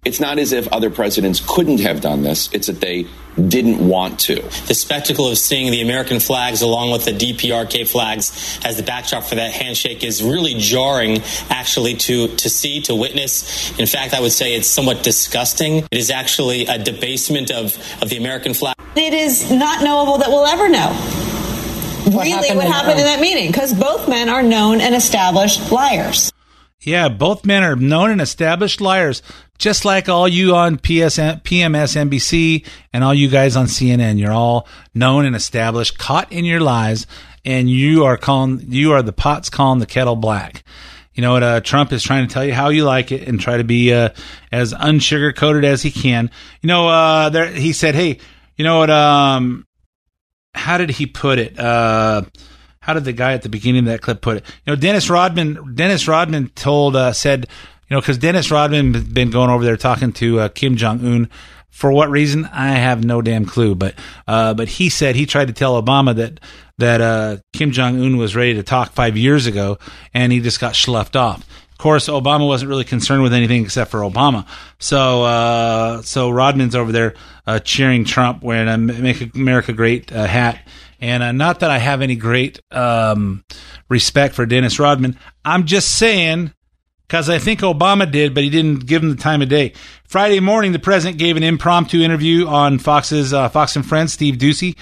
[0.06, 2.54] It's not as if other presidents couldn't have done this.
[2.54, 3.08] It's that they
[3.48, 4.36] didn't want to.
[4.68, 9.24] The spectacle of seeing the American flags along with the DPRK flags as the backdrop
[9.24, 13.80] for that handshake is really jarring, actually, to, to see, to witness.
[13.80, 15.78] In fact, I would say it's somewhat disgusting.
[15.90, 18.76] It is actually a debasement of, of the American flag.
[18.98, 21.23] It is not knowable that we'll ever know.
[22.14, 23.48] What really, happened what in happened in that that meeting?
[23.48, 26.32] Because both men are known and established liars.
[26.82, 29.22] Yeah, both men are known and established liars,
[29.58, 34.20] just like all you on PSN, PMSNBC and all you guys on CNN.
[34.20, 37.08] You're all known and established, caught in your lies,
[37.46, 40.64] and you are calling you are the pots calling the kettle black.
[41.14, 41.44] You know what?
[41.44, 43.94] Uh, Trump is trying to tell you how you like it and try to be
[43.94, 44.10] uh,
[44.52, 46.32] as unsugar coated as he can.
[46.62, 48.20] You know, uh, there he said, "Hey,
[48.58, 48.90] you know what?
[48.90, 49.66] Um,
[50.54, 51.60] how did he put it?
[51.60, 52.24] Uh,
[52.80, 54.46] how did the guy at the beginning of that clip put it?
[54.66, 55.76] You know, Dennis Rodman.
[55.76, 57.48] Dennis Rodman told uh, said,
[57.90, 61.30] you know, because Dennis Rodman been going over there talking to uh, Kim Jong Un.
[61.70, 62.46] For what reason?
[62.46, 63.74] I have no damn clue.
[63.74, 63.96] But
[64.28, 66.40] uh, but he said he tried to tell Obama that
[66.78, 69.80] that uh, Kim Jong Un was ready to talk five years ago,
[70.14, 71.46] and he just got schluffed off.
[71.74, 74.48] Of course, Obama wasn't really concerned with anything except for Obama.
[74.80, 77.14] So uh, so Rodman's over there
[77.46, 80.66] uh, cheering Trump wearing a "Make America Great" uh, hat.
[81.02, 83.44] And uh, not that I have any great um,
[83.90, 85.18] respect for Dennis Rodman.
[85.44, 86.54] I'm just saying
[87.08, 89.74] because I think Obama did, but he didn't give him the time of day.
[90.08, 94.36] Friday morning, the president gave an impromptu interview on Fox's uh, Fox and Friends, Steve
[94.36, 94.78] Doocy,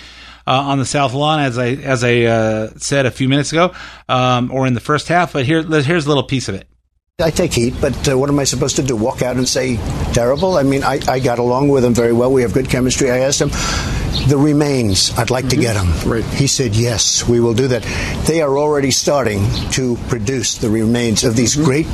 [0.46, 3.74] Uh, on the South Lawn, as I as I uh, said a few minutes ago,
[4.10, 5.34] um, or in the first half.
[5.34, 6.68] But here, here's a little piece of it.
[7.19, 8.95] I take heat, but uh, what am I supposed to do?
[8.95, 9.78] Walk out and say
[10.13, 10.58] terrible?
[10.58, 12.32] I mean, I, I got along with him very well.
[12.32, 13.12] We have good chemistry.
[13.12, 13.50] I asked him
[14.28, 15.17] the remains.
[15.17, 15.50] I'd like mm-hmm.
[15.50, 16.10] to get them.
[16.10, 16.26] Right.
[16.34, 17.84] He said, "Yes, we will do that."
[18.28, 21.65] They are already starting to produce the remains of these mm-hmm.
[21.65, 21.88] great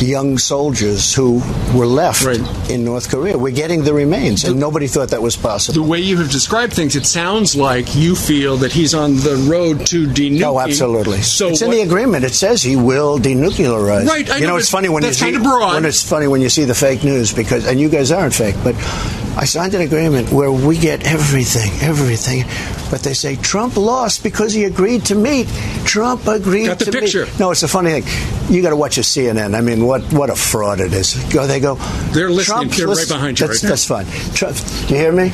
[0.00, 1.42] young soldiers who
[1.74, 2.70] were left right.
[2.70, 3.36] in North Korea.
[3.36, 5.82] We're getting the remains, and nobody thought that was possible.
[5.82, 9.36] The way you have described things, it sounds like you feel that he's on the
[9.48, 10.42] road to denuclearization.
[10.44, 11.22] Oh, absolutely.
[11.22, 12.24] So it's what, in the agreement.
[12.24, 14.06] It says he will denuclearize.
[14.06, 14.28] Right.
[14.30, 16.64] I you know, know it's funny when you see when it's funny when you see
[16.64, 18.74] the fake news because, and you guys aren't fake, but
[19.34, 22.44] I signed an agreement where we get everything, everything.
[22.90, 25.48] But they say Trump lost because he agreed to meet.
[25.84, 27.24] Trump agreed got the to picture.
[27.24, 27.40] meet.
[27.40, 28.54] No, it's a funny thing.
[28.54, 29.54] You got to watch a CNN.
[29.54, 31.14] I mean, what what a fraud it is.
[31.32, 31.76] Go, they go.
[32.12, 32.68] They're listening.
[32.68, 33.46] They're right behind you.
[33.46, 34.04] That's, right that's fine.
[34.34, 35.32] Trump, do you hear me?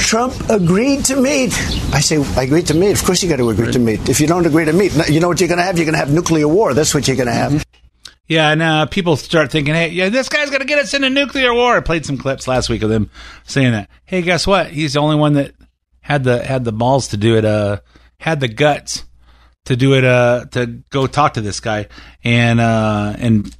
[0.00, 1.54] Trump agreed to meet.
[1.94, 2.92] I say, I agreed to meet.
[2.92, 3.72] Of course, you got to agree right.
[3.72, 4.08] to meet.
[4.10, 5.78] If you don't agree to meet, you know what you're going to have?
[5.78, 6.74] You're going to have nuclear war.
[6.74, 7.52] That's what you're going to have.
[7.52, 7.69] Mm-hmm.
[8.30, 11.10] Yeah, and uh, people start thinking, hey, yeah, this guy's going to get us into
[11.10, 11.76] nuclear war.
[11.76, 13.10] I played some clips last week of him
[13.42, 13.90] saying that.
[14.04, 14.68] Hey, guess what?
[14.68, 15.52] He's the only one that
[16.00, 17.44] had the had the balls to do it.
[17.44, 17.80] Uh,
[18.20, 19.04] had the guts
[19.64, 20.04] to do it.
[20.04, 21.88] Uh, to go talk to this guy
[22.22, 23.52] and uh, and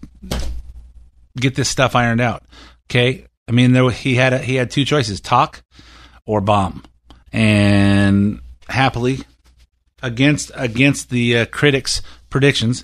[1.36, 2.44] get this stuff ironed out.
[2.88, 5.64] Okay, I mean, there he had a, he had two choices: talk
[6.26, 6.84] or bomb,
[7.32, 9.18] and happily
[10.00, 12.82] against against the uh, critics' predictions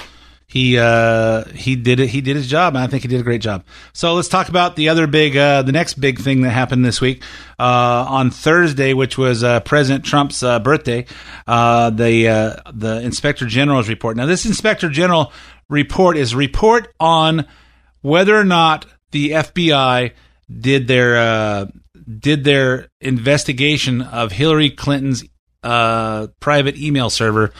[0.57, 2.09] he uh, he did it.
[2.09, 3.63] He did his job, and I think he did a great job.
[3.93, 6.99] So let's talk about the other big, uh, the next big thing that happened this
[6.99, 7.23] week
[7.59, 11.05] uh, on Thursday, which was uh, President Trump's uh, birthday.
[11.47, 14.17] Uh, the the Inspector General's report.
[14.17, 15.31] Now, this Inspector General
[15.69, 17.47] report is report on
[18.01, 20.13] whether or not the FBI
[20.59, 21.69] did their
[22.19, 25.23] did their investigation of Hillary Clinton's
[25.61, 27.53] private email server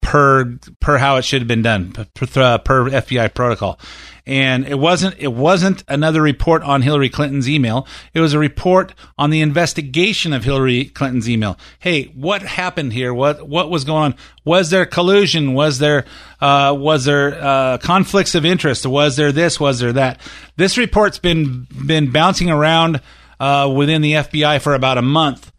[0.00, 3.78] per per how it should have been done per, per FBI protocol.
[4.26, 7.86] And it wasn't it wasn't another report on Hillary Clinton's email.
[8.14, 11.58] It was a report on the investigation of Hillary Clinton's email.
[11.78, 13.12] Hey, what happened here?
[13.12, 14.14] What what was going on?
[14.44, 15.54] Was there collusion?
[15.54, 16.04] Was there
[16.40, 18.86] uh, was there uh, conflicts of interest?
[18.86, 19.58] Was there this?
[19.58, 20.20] Was there that?
[20.56, 23.00] This report's been been bouncing around
[23.38, 25.50] uh, within the FBI for about a month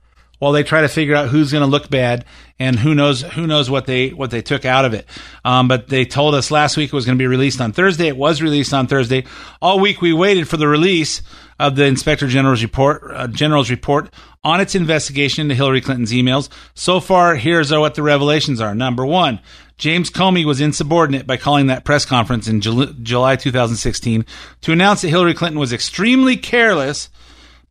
[0.41, 2.25] while they try to figure out who's going to look bad
[2.57, 5.05] and who knows who knows what they what they took out of it.
[5.45, 8.07] Um, but they told us last week it was going to be released on Thursday.
[8.07, 9.25] It was released on Thursday.
[9.61, 11.21] All week we waited for the release
[11.59, 14.11] of the Inspector General's report uh, General's report
[14.43, 16.49] on its investigation into Hillary Clinton's emails.
[16.73, 18.73] So far, here's what the revelations are.
[18.73, 19.39] Number one.
[19.77, 24.25] James Comey was insubordinate by calling that press conference in July 2016
[24.61, 27.09] to announce that Hillary Clinton was extremely careless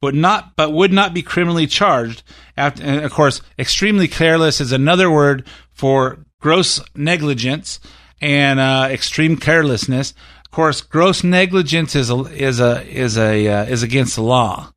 [0.01, 2.23] but not but would not be criminally charged.
[2.57, 7.81] After, and of course, extremely careless is another word for gross negligence
[8.21, 10.15] and uh, extreme carelessness.
[10.45, 14.73] Of course, gross negligence is a is a is a uh, is against the law.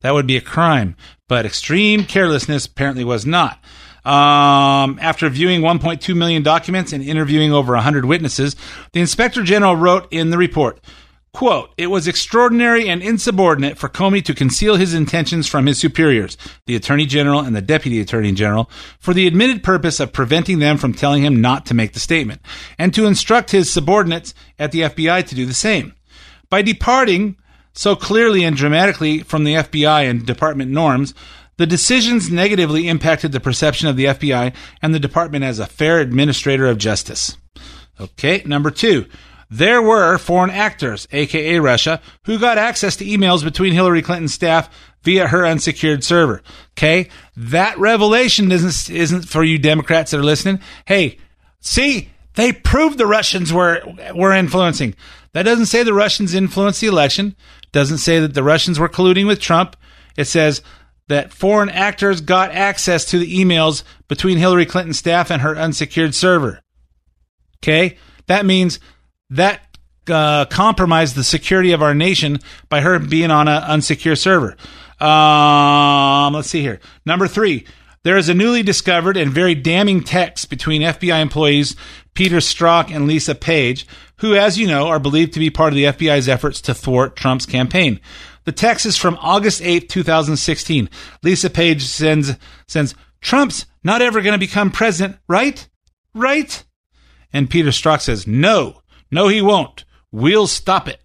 [0.00, 0.96] That would be a crime,
[1.28, 3.58] but extreme carelessness apparently was not.
[4.04, 8.56] Um, after viewing 1.2 million documents and interviewing over 100 witnesses,
[8.92, 10.80] the inspector general wrote in the report
[11.34, 16.38] Quote, it was extraordinary and insubordinate for Comey to conceal his intentions from his superiors,
[16.66, 20.78] the Attorney General and the Deputy Attorney General, for the admitted purpose of preventing them
[20.78, 22.40] from telling him not to make the statement,
[22.78, 25.94] and to instruct his subordinates at the FBI to do the same.
[26.50, 27.36] By departing
[27.74, 31.14] so clearly and dramatically from the FBI and department norms,
[31.58, 36.00] the decisions negatively impacted the perception of the FBI and the department as a fair
[36.00, 37.36] administrator of justice.
[38.00, 39.06] Okay, number two.
[39.50, 44.68] There were foreign actors, aka Russia, who got access to emails between Hillary Clinton's staff
[45.02, 46.42] via her unsecured server.
[46.76, 47.08] Okay?
[47.36, 50.60] That revelation isn't isn't for you Democrats that are listening.
[50.86, 51.18] Hey,
[51.60, 53.82] see, they proved the Russians were
[54.14, 54.94] were influencing.
[55.32, 57.34] That doesn't say the Russians influenced the election.
[57.72, 59.76] Doesn't say that the Russians were colluding with Trump.
[60.16, 60.62] It says
[61.08, 66.14] that foreign actors got access to the emails between Hillary Clinton's staff and her unsecured
[66.14, 66.60] server.
[67.62, 67.96] Okay?
[68.26, 68.78] That means
[69.30, 69.60] that
[70.08, 74.56] uh, compromised the security of our nation by her being on an unsecure server.
[75.00, 76.80] Um, let's see here.
[77.04, 77.66] Number three,
[78.04, 81.76] there is a newly discovered and very damning text between FBI employees
[82.14, 85.76] Peter Strzok and Lisa Page, who, as you know, are believed to be part of
[85.76, 88.00] the FBI's efforts to thwart Trump's campaign.
[88.44, 90.88] The text is from August 8, 2016.
[91.22, 92.34] Lisa Page sends,
[92.66, 95.68] sends, Trump's not ever going to become president, right?
[96.14, 96.64] Right?
[97.32, 99.84] And Peter Strzok says, no, No, he won't.
[100.10, 101.00] We'll stop it.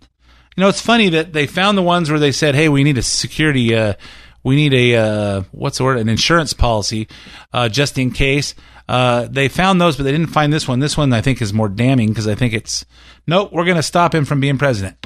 [0.56, 2.98] You know, it's funny that they found the ones where they said, "Hey, we need
[2.98, 3.94] a security, uh,
[4.44, 7.08] we need a uh, what's the word, an insurance policy,
[7.52, 8.54] uh, just in case."
[8.88, 10.80] Uh, they found those, but they didn't find this one.
[10.80, 12.86] This one I think is more damning because I think it's
[13.26, 13.52] nope.
[13.52, 14.98] We're going to stop him from being president.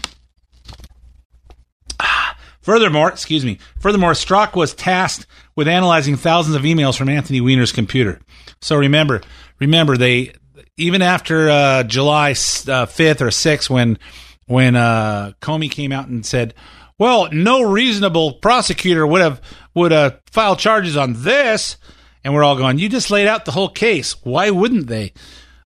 [2.00, 3.60] Ah, furthermore, excuse me.
[3.80, 8.20] Furthermore, Strzok was tasked with analyzing thousands of emails from Anthony Weiner's computer.
[8.62, 9.22] So remember,
[9.60, 10.34] remember they
[10.78, 12.36] even after uh, July
[12.68, 13.98] uh, fifth or sixth, when
[14.46, 16.54] when uh, Comey came out and said,
[16.98, 19.42] "Well, no reasonable prosecutor would have
[19.74, 21.78] would have filed charges on this,"
[22.24, 24.16] and we're all going, "You just laid out the whole case.
[24.24, 25.14] Why wouldn't they?"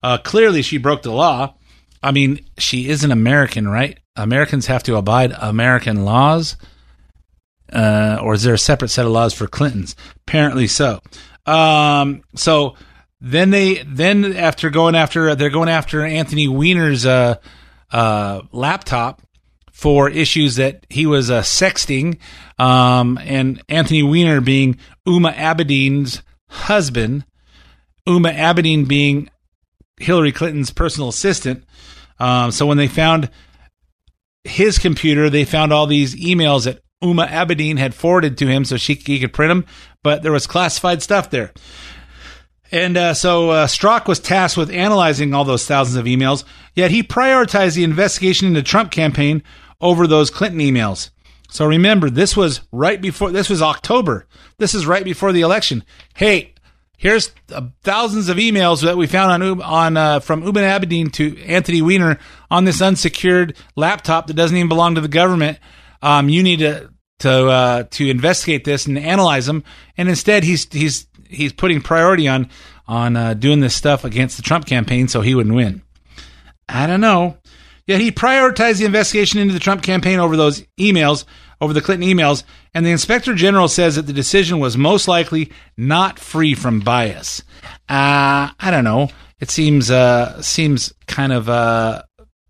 [0.02, 1.56] Uh, clearly, she broke the law.
[2.02, 4.00] I mean, she is an American, right?
[4.16, 6.58] Americans have to abide American laws.
[7.72, 9.96] Uh, or is there a separate set of laws for Clintons?
[10.28, 11.00] Apparently so.
[11.46, 12.76] Um, so
[13.22, 17.36] then they then after going after they're going after Anthony Weiner's uh,
[17.92, 19.22] uh, laptop
[19.72, 22.20] for issues that he was uh, sexting,
[22.60, 27.26] um, and Anthony Weiner being Huma Abedin's husband,
[28.08, 29.30] Huma Abedin being
[30.00, 31.64] Hillary Clinton's personal assistant.
[32.20, 33.30] Um, so when they found
[34.44, 38.78] his computer, they found all these emails that Huma Abedin had forwarded to him so
[38.78, 39.66] she he could print them,
[40.04, 41.52] but there was classified stuff there.
[42.72, 46.92] And uh, so uh, Strzok was tasked with analyzing all those thousands of emails, yet
[46.92, 49.44] he prioritized the investigation into the Trump campaign
[49.82, 51.10] over those Clinton emails.
[51.50, 54.26] So remember, this was right before, this was October.
[54.58, 55.84] This is right before the election.
[56.16, 56.54] Hey,
[56.98, 61.44] here's uh, thousands of emails that we found on, on uh, from Huma Abedin to
[61.44, 62.20] Anthony Weiner
[62.50, 65.60] on this unsecured laptop that doesn't even belong to the government.
[66.02, 69.64] Um, you need to to uh, to investigate this and analyze them.
[69.98, 72.50] And instead, he's he's he's putting priority on
[72.88, 75.82] on uh, doing this stuff against the Trump campaign so he wouldn't win.
[76.68, 77.38] I don't know.
[77.88, 81.26] Yet he prioritized the investigation into the Trump campaign over those emails,
[81.60, 85.52] over the Clinton emails, and the inspector general says that the decision was most likely
[85.78, 87.42] not free from bias.
[87.90, 89.10] Uh, I don't know.
[89.40, 92.04] It seems uh, seems kind of uh,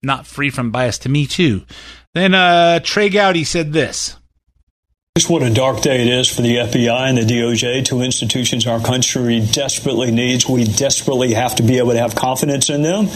[0.03, 1.65] not free from bias to me too.
[2.13, 4.17] Then uh, Trey Gowdy said this.
[5.17, 8.65] Just what a dark day it is for the FBI and the DOJ, two institutions
[8.65, 10.47] our country desperately needs.
[10.47, 13.09] We desperately have to be able to have confidence in them.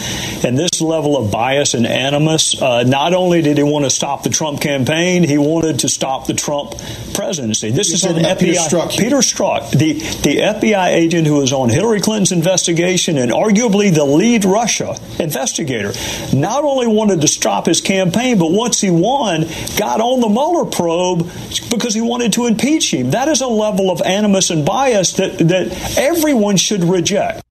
[0.44, 4.24] And this level of bias and animus, uh, not only did he want to stop
[4.24, 6.74] the Trump campaign, he wanted to stop the Trump
[7.14, 7.70] presidency.
[7.70, 8.38] This You're is an FBI.
[8.40, 8.98] Peter Strzok.
[8.98, 14.04] Peter Strzok, the, the FBI agent who was on Hillary Clinton's investigation and arguably the
[14.04, 15.94] lead Russia investigator,
[16.34, 19.46] not only wanted to stop his campaign, but once he won,
[19.78, 21.30] got on the Mueller probe
[21.70, 23.10] because he wanted to impeach him.
[23.10, 27.42] That is a level of animus and bias that, that everyone should reject.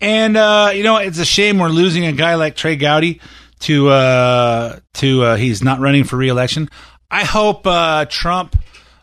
[0.00, 3.20] And uh, you know, it's a shame we're losing a guy like Trey Gowdy
[3.60, 6.68] to uh, to uh, he's not running for reelection.
[7.10, 8.56] I hope uh, Trump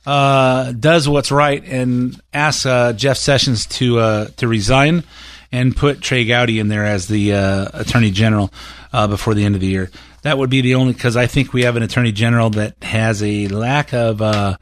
[0.06, 5.04] uh, does what's right and asks uh, Jeff Sessions to uh, to resign
[5.52, 8.52] and put Trey Gowdy in there as the uh, Attorney General
[8.94, 9.90] uh, before the end of the year.
[10.26, 13.22] That would be the only because I think we have an Attorney General that has
[13.22, 14.58] a lack of uh,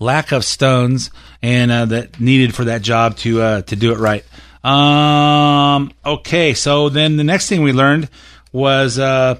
[0.00, 3.98] lack of stones and uh, that needed for that job to uh, to do it
[3.98, 4.24] right.
[4.64, 8.10] Um, okay, so then the next thing we learned
[8.50, 9.36] was uh,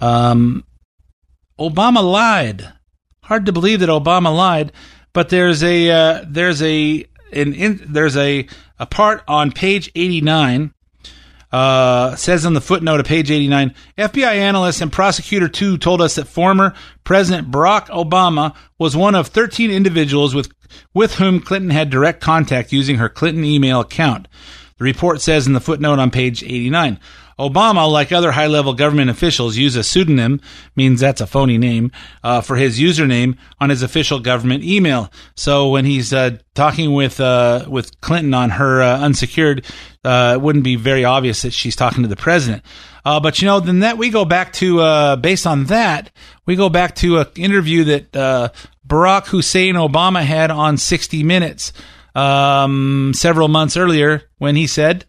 [0.00, 0.64] um,
[1.60, 2.72] Obama lied.
[3.22, 4.72] Hard to believe that Obama lied,
[5.12, 8.48] but there's a uh, there's a an in, there's a
[8.80, 10.73] a part on page 89
[11.54, 16.16] uh, says on the footnote of page 89 FBI analyst and prosecutor 2 told us
[16.16, 16.74] that former
[17.04, 20.50] President Barack Obama was one of 13 individuals with,
[20.94, 24.26] with whom Clinton had direct contact using her Clinton email account.
[24.78, 26.98] The report says in the footnote on page 89
[27.38, 30.40] Obama, like other high level government officials, use a pseudonym,
[30.76, 31.90] means that's a phony name,
[32.22, 35.10] uh, for his username on his official government email.
[35.34, 39.64] So when he's uh, talking with uh, with Clinton on her uh, unsecured,
[40.04, 42.62] uh, it wouldn't be very obvious that she's talking to the president.
[43.04, 46.10] Uh, but you know, then that we go back to based on that,
[46.46, 48.12] we go back to an interview that
[48.86, 51.72] Barack Hussein Obama had on 60 Minutes
[52.14, 55.04] um, several months earlier when he said.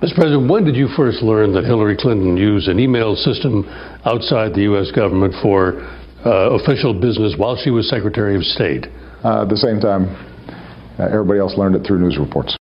[0.00, 0.14] Mr.
[0.14, 3.64] President, when did you first learn that Hillary Clinton used an email system
[4.04, 4.90] outside the U.S.
[4.90, 5.80] government for
[6.26, 8.86] uh, official business while she was Secretary of State?
[9.24, 10.08] Uh, at the same time,
[10.98, 12.56] uh, everybody else learned it through news reports.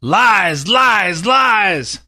[0.00, 2.00] Lies, lies, lies.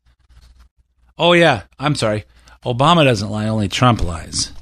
[1.17, 2.25] Oh, yeah, I'm sorry.
[2.65, 4.53] Obama doesn't lie, only Trump lies.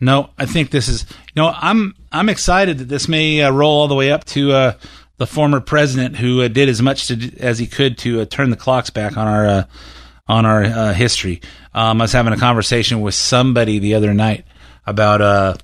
[0.00, 1.04] No, I think this is.
[1.34, 4.52] You know, I'm I'm excited that this may uh, roll all the way up to
[4.52, 4.72] uh,
[5.18, 8.50] the former president who uh, did as much to, as he could to uh, turn
[8.50, 9.64] the clocks back on our uh,
[10.28, 11.40] on our uh, history.
[11.74, 14.44] Um, I was having a conversation with somebody the other night
[14.86, 15.54] about, uh,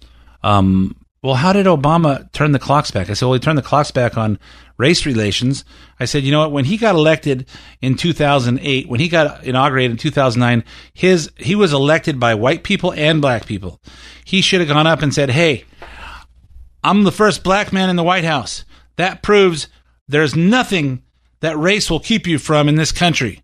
[0.42, 3.10] um, well, how did Obama turn the clocks back?
[3.10, 4.38] I said, well, he turned the clocks back on
[4.76, 5.64] race relations.
[6.00, 6.52] I said, you know what?
[6.52, 7.46] When he got elected
[7.80, 12.92] in 2008, when he got inaugurated in 2009, his he was elected by white people
[12.92, 13.80] and black people.
[14.24, 15.64] He should have gone up and said, hey,
[16.82, 18.64] I'm the first black man in the White House.
[18.96, 19.68] That proves
[20.08, 21.02] there's nothing
[21.40, 23.42] that race will keep you from in this country.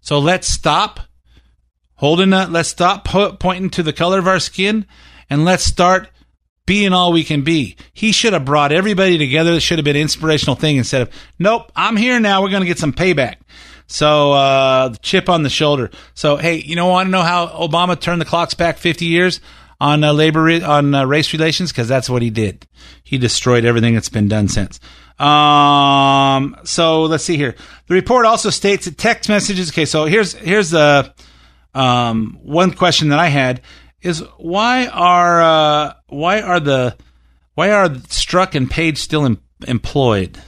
[0.00, 1.00] So let's stop
[1.94, 2.50] holding that.
[2.50, 4.86] Let's stop po- pointing to the color of our skin
[5.30, 6.08] and let's start
[6.66, 7.76] being all we can be.
[7.94, 9.52] He should have brought everybody together.
[9.52, 12.42] It should have been an inspirational thing instead of, nope, I'm here now.
[12.42, 13.36] We're going to get some payback.
[13.86, 15.90] So, uh, chip on the shoulder.
[16.12, 19.40] So, hey, you know, want to know how Obama turned the clocks back 50 years
[19.80, 21.72] on uh, labor, on uh, race relations?
[21.72, 22.66] Cause that's what he did.
[23.04, 24.80] He destroyed everything that's been done since.
[25.18, 27.56] Um, so let's see here.
[27.88, 29.70] The report also states that text messages.
[29.70, 29.84] Okay.
[29.84, 31.12] So here's, here's the,
[31.74, 33.60] um, one question that I had
[34.02, 36.96] is why are uh, why are the
[37.54, 40.40] why are Strzok and Page still em- employed?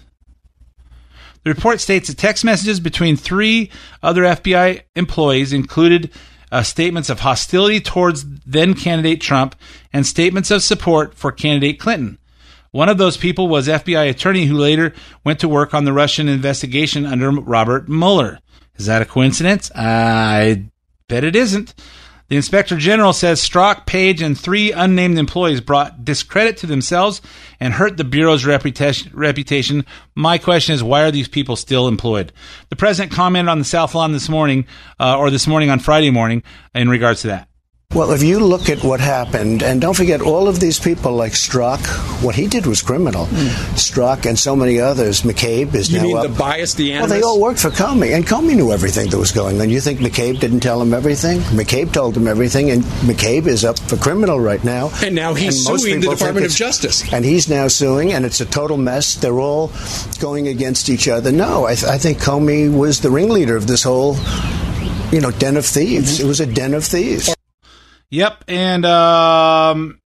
[1.42, 3.70] The report states that text messages between three
[4.02, 6.10] other FBI employees included
[6.50, 9.54] uh, statements of hostility towards then candidate Trump
[9.92, 12.18] and statements of support for candidate Clinton.
[12.72, 14.94] One of those people was FBI attorney who later
[15.24, 18.38] went to work on the Russian investigation under Robert Mueller.
[18.76, 19.70] Is that a coincidence?
[19.74, 20.66] I
[21.08, 21.74] bet it isn't.
[22.30, 27.20] The inspector general says Strzok, Page, and three unnamed employees brought discredit to themselves
[27.58, 29.84] and hurt the bureau's reputation.
[30.14, 32.32] My question is, why are these people still employed?
[32.68, 34.66] The president commented on the South Lawn this morning,
[35.00, 37.49] uh, or this morning on Friday morning, in regards to that.
[37.92, 41.32] Well, if you look at what happened, and don't forget all of these people like
[41.32, 41.84] Strzok,
[42.22, 43.26] what he did was criminal.
[43.26, 43.48] Mm.
[43.74, 45.22] Strzok and so many others.
[45.22, 46.22] McCabe is you now mean up.
[46.22, 47.10] the bias, the animus?
[47.10, 49.70] Well, they all worked for Comey, and Comey knew everything that was going on.
[49.70, 51.40] You think McCabe didn't tell him everything?
[51.40, 54.92] McCabe told him everything, and McCabe is up for criminal right now.
[55.02, 57.12] And now he's and suing the Department of Justice.
[57.12, 59.16] And he's now suing, and it's a total mess.
[59.16, 59.72] They're all
[60.20, 61.32] going against each other.
[61.32, 64.14] No, I, th- I think Comey was the ringleader of this whole,
[65.10, 66.18] you know, den of thieves.
[66.18, 66.24] Mm-hmm.
[66.24, 67.34] It was a den of thieves.
[68.10, 70.00] Yep, and um,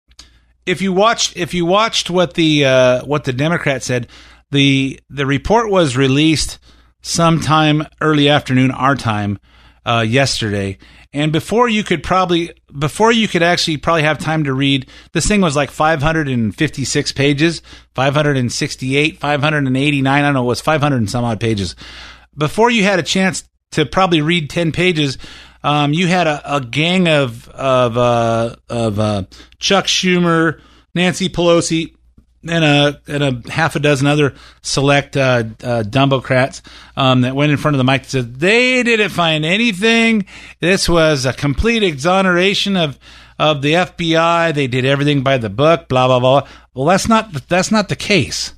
[0.65, 4.07] if you watched if you watched what the uh, what the Democrat said,
[4.51, 6.59] the the report was released
[7.01, 9.39] sometime early afternoon our time
[9.87, 10.77] uh, yesterday,
[11.13, 15.27] and before you could probably before you could actually probably have time to read this
[15.27, 17.63] thing was like 556 pages.
[17.95, 21.75] 568 589 i don't know it was 500 and some odd pages.
[22.37, 25.17] Before you had a chance to probably read 10 pages
[25.65, 29.23] um, you had a, a, gang of of uh, of uh,
[29.57, 30.61] Chuck Schumer,
[30.93, 31.95] Nancy Pelosi,
[32.47, 36.61] and a and a half a dozen other select uh, uh, Dumbocrats
[36.95, 40.27] um, that went in front of the mic and said they didn't find anything.
[40.59, 42.99] This was a complete exoneration of
[43.39, 44.53] of the FBI.
[44.53, 45.87] They did everything by the book.
[45.87, 46.47] Blah blah blah.
[46.75, 48.53] Well, that's not that's not the case,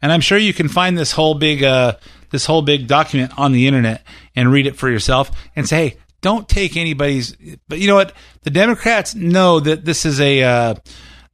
[0.00, 1.96] and I'm sure you can find this whole big uh,
[2.30, 5.96] this whole big document on the internet and read it for yourself and say, hey,
[6.20, 7.36] don't take anybody's.
[7.68, 8.12] But you know what?
[8.42, 10.74] The Democrats know that this is a uh,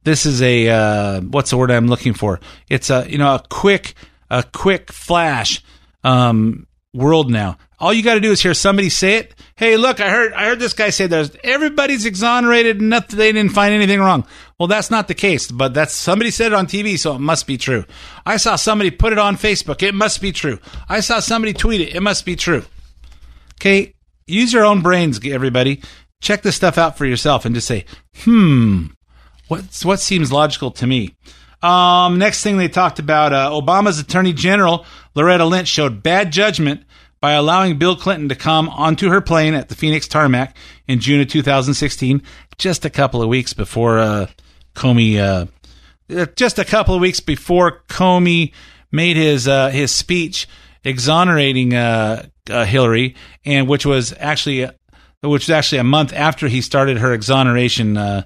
[0.03, 2.39] this is a uh, what's the word I'm looking for?
[2.69, 3.95] It's a you know a quick
[4.29, 5.63] a quick flash
[6.03, 7.57] um, world now.
[7.79, 9.35] All you got to do is hear somebody say it.
[9.55, 12.81] Hey, look, I heard I heard this guy say there's everybody's exonerated.
[12.81, 14.25] Nothing, they didn't find anything wrong.
[14.57, 17.45] Well, that's not the case, but that's somebody said it on TV, so it must
[17.45, 17.85] be true.
[18.25, 19.83] I saw somebody put it on Facebook.
[19.83, 20.59] It must be true.
[20.89, 21.95] I saw somebody tweet it.
[21.95, 22.63] It must be true.
[23.59, 23.93] Okay,
[24.27, 25.81] use your own brains, everybody.
[26.21, 27.85] Check this stuff out for yourself and just say,
[28.17, 28.87] hmm,
[29.47, 31.15] what what seems logical to me?
[31.61, 36.83] Um, next thing they talked about, uh, Obama's Attorney General Loretta Lynch showed bad judgment
[37.19, 40.55] by allowing Bill Clinton to come onto her plane at the Phoenix tarmac
[40.87, 42.21] in June of 2016,
[42.57, 44.27] just a couple of weeks before uh,
[44.75, 45.47] Comey, uh,
[46.35, 48.53] just a couple of weeks before Comey
[48.91, 50.47] made his uh, his speech
[50.83, 51.73] exonerating
[52.49, 54.69] uh, Hillary, and which was actually
[55.21, 58.23] which was actually a month after he started her exoneration uh,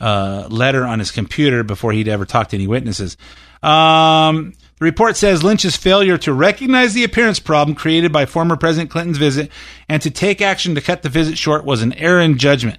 [0.00, 3.16] uh, letter on his computer before he'd ever talked to any witnesses.
[3.62, 8.90] Um, the report says Lynch's failure to recognize the appearance problem created by former President
[8.90, 9.50] Clinton's visit
[9.88, 12.78] and to take action to cut the visit short was an error in judgment.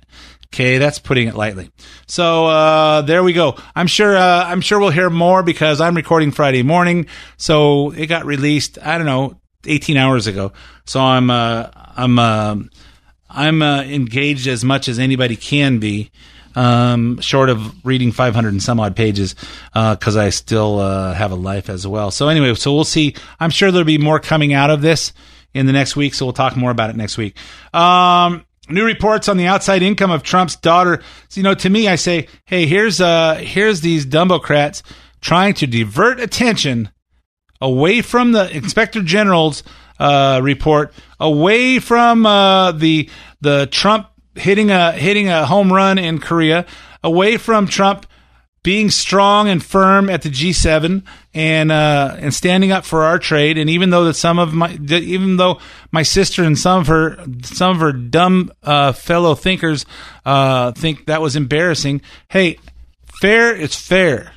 [0.54, 1.70] Okay, that's putting it lightly.
[2.08, 3.56] So uh, there we go.
[3.76, 4.18] I'm sure.
[4.18, 7.06] Uh, I'm sure we'll hear more because I'm recording Friday morning.
[7.38, 8.80] So it got released.
[8.82, 10.52] I don't know, 18 hours ago.
[10.86, 11.30] So I'm.
[11.30, 12.20] Uh, I'm.
[12.20, 12.58] Uh,
[13.32, 16.10] I'm uh, engaged as much as anybody can be,
[16.56, 19.36] um, short of reading 500 and some odd pages,
[19.72, 22.10] because uh, I still have a life as well.
[22.10, 23.14] So anyway, so we'll see.
[23.40, 25.14] I'm sure there'll be more coming out of this
[25.54, 26.16] in the next week.
[26.16, 27.38] So we'll talk more about it next week.
[27.72, 31.02] Um, new reports on the outside income of Trump's daughter.
[31.30, 34.82] So, you know, to me, I say, hey, here's uh, here's these Dumbocrats
[35.22, 36.90] trying to divert attention
[37.62, 39.64] away from the Inspector General's
[40.00, 43.10] uh, report, away from uh, the
[43.42, 46.66] the Trump hitting a hitting a home run in Korea,
[47.04, 48.06] away from Trump
[48.62, 51.04] being strong and firm at the G7
[51.34, 53.58] and uh, and standing up for our trade.
[53.58, 55.60] And even though that some of my even though
[55.92, 59.86] my sister and some of her some of her dumb uh, fellow thinkers
[60.26, 62.58] uh, think that was embarrassing, hey,
[63.22, 64.34] fair is fair.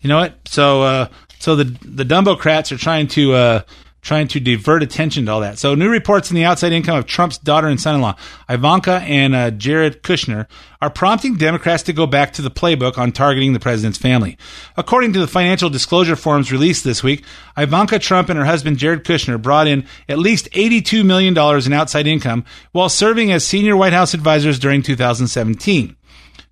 [0.00, 0.48] You know what?
[0.48, 1.08] So uh,
[1.42, 3.62] so the the Dumbocrats are trying to uh,
[4.00, 5.58] trying to divert attention to all that.
[5.58, 8.14] So, new reports in the outside income of Trump's daughter and son in law,
[8.48, 10.46] Ivanka and uh, Jared Kushner,
[10.80, 14.38] are prompting Democrats to go back to the playbook on targeting the president's family.
[14.76, 17.24] According to the financial disclosure forms released this week,
[17.56, 22.06] Ivanka Trump and her husband Jared Kushner brought in at least $82 million in outside
[22.06, 25.96] income while serving as senior White House advisors during 2017.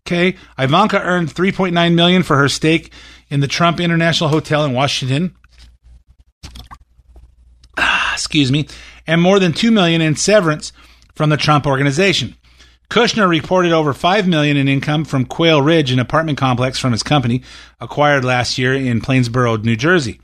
[0.07, 2.91] Okay, Ivanka earned 3.9 million for her stake
[3.31, 5.35] in the Trump International Hotel in Washington
[7.81, 8.66] ah, excuse me,
[9.07, 10.72] and more than 2 million in severance
[11.14, 12.37] from the Trump organization.
[12.89, 17.03] Kushner reported over 5 million in income from Quail Ridge, an apartment complex from his
[17.03, 17.43] company
[17.81, 20.20] acquired last year in Plainsboro, New Jersey.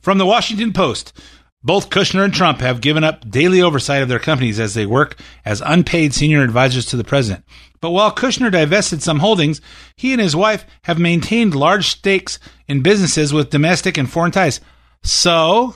[0.00, 1.18] From the Washington Post,
[1.64, 5.18] both Kushner and Trump have given up daily oversight of their companies as they work
[5.44, 7.44] as unpaid senior advisors to the president.
[7.80, 9.60] But while Kushner divested some holdings,
[9.96, 12.38] he and his wife have maintained large stakes
[12.68, 14.60] in businesses with domestic and foreign ties.
[15.02, 15.74] So,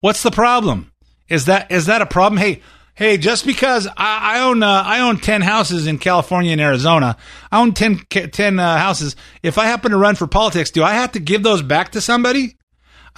[0.00, 0.92] What's the problem?
[1.28, 2.38] Is that is that a problem?
[2.38, 2.62] Hey,
[2.94, 7.18] hey, just because I, I own uh, I own ten houses in California and Arizona,
[7.52, 9.14] I own 10, 10 uh, houses.
[9.42, 12.00] If I happen to run for politics, do I have to give those back to
[12.00, 12.56] somebody?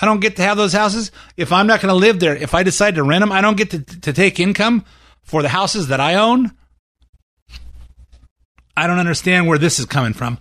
[0.00, 1.12] I don't get to have those houses.
[1.36, 3.56] If I'm not going to live there, if I decide to rent them, I don't
[3.56, 4.84] get to, to take income
[5.22, 6.52] for the houses that I own.
[8.76, 10.38] I don't understand where this is coming from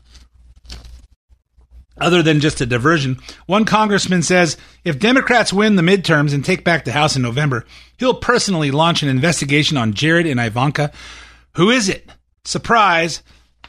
[2.02, 3.20] other than just a diversion.
[3.45, 7.66] One congressman says if Democrats win the midterms and take back the House in November,
[7.97, 10.91] he'll personally launch an investigation on Jared and Ivanka.
[11.56, 12.10] Who is it?
[12.43, 13.22] Surprise,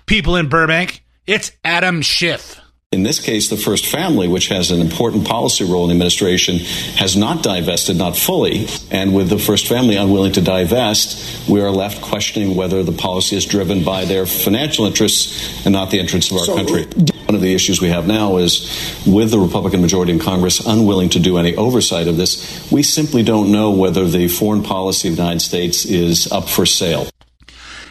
[0.07, 1.05] people in Burbank.
[1.27, 2.62] It's Adam Schiff.
[2.93, 6.59] In this case, the First Family, which has an important policy role in the administration,
[6.97, 8.67] has not divested, not fully.
[8.91, 13.35] And with the First Family unwilling to divest, we are left questioning whether the policy
[13.35, 16.85] is driven by their financial interests and not the interests of our so, country.
[17.25, 18.61] One of the issues we have now is
[19.07, 23.23] with the Republican majority in Congress unwilling to do any oversight of this, we simply
[23.23, 27.09] don't know whether the foreign policy of the United States is up for sale.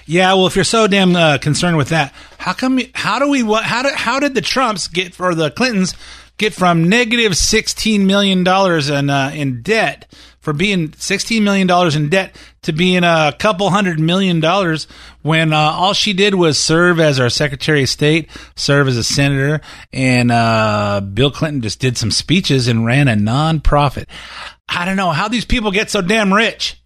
[0.06, 2.80] Yeah, well, if you're so damn uh, concerned with that, how come?
[2.94, 3.44] How do we?
[3.44, 3.64] What?
[3.64, 3.94] How did?
[3.94, 5.94] How did the Trumps get or the Clintons
[6.38, 11.96] get from negative sixteen million dollars in uh, in debt for being sixteen million dollars
[11.96, 14.88] in debt to being a couple hundred million dollars
[15.22, 19.04] when uh, all she did was serve as our Secretary of State, serve as a
[19.04, 19.62] senator,
[19.94, 24.08] and uh, Bill Clinton just did some speeches and ran a nonprofit.
[24.68, 26.81] I don't know how these people get so damn rich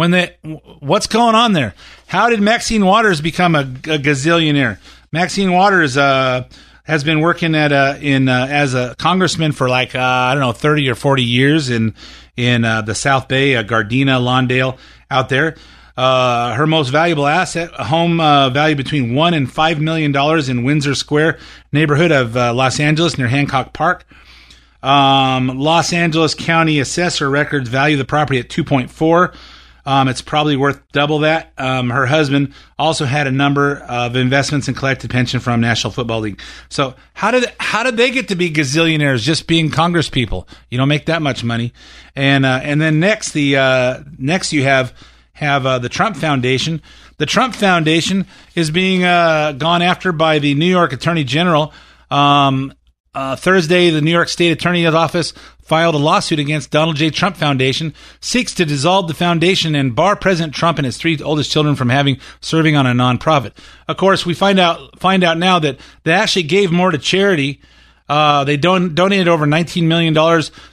[0.00, 0.34] when they
[0.78, 1.74] what's going on there?
[2.06, 4.78] How did Maxine Waters become a, a gazillionaire?
[5.12, 6.48] Maxine Waters uh,
[6.84, 10.40] has been working at a, in uh, as a congressman for like uh, I don't
[10.40, 11.94] know thirty or forty years in
[12.34, 14.78] in uh, the South Bay, uh, Gardena, Lawndale,
[15.10, 15.56] out there.
[15.98, 20.64] Uh, her most valuable asset, a home value between one and five million dollars in
[20.64, 21.38] Windsor Square
[21.72, 24.06] neighborhood of Los Angeles near Hancock Park.
[24.82, 29.34] Um, Los Angeles County assessor records value the property at two point four.
[29.86, 31.52] Um, it's probably worth double that.
[31.58, 36.20] Um, her husband also had a number of investments and collected pension from National Football
[36.20, 36.40] League.
[36.68, 40.48] So how did how did they get to be gazillionaires just being Congress people?
[40.68, 41.72] You don't make that much money.
[42.14, 44.94] And uh, and then next the uh, next you have
[45.32, 46.82] have uh, the Trump Foundation.
[47.16, 51.72] The Trump Foundation is being uh, gone after by the New York Attorney General.
[52.10, 52.74] Um,
[53.14, 55.32] uh, Thursday, the New York State Attorney's Office
[55.70, 57.10] filed a lawsuit against Donald J.
[57.10, 61.52] Trump Foundation, seeks to dissolve the foundation and bar President Trump and his three oldest
[61.52, 63.52] children from having serving on a nonprofit.
[63.86, 67.60] Of course, we find out find out now that they actually gave more to charity.
[68.08, 70.12] Uh, they don- donated over $19 million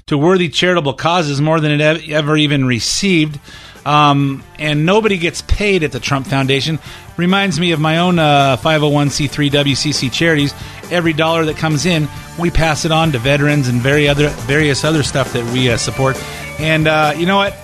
[0.07, 3.39] to worthy charitable causes, more than it ever even received.
[3.87, 6.77] Um, and nobody gets paid at the Trump Foundation.
[7.15, 10.53] Reminds me of my own uh, 501c3 WCC charities.
[10.91, 14.83] Every dollar that comes in, we pass it on to veterans and very other various
[14.83, 16.21] other stuff that we uh, support.
[16.59, 17.55] And uh, you know what?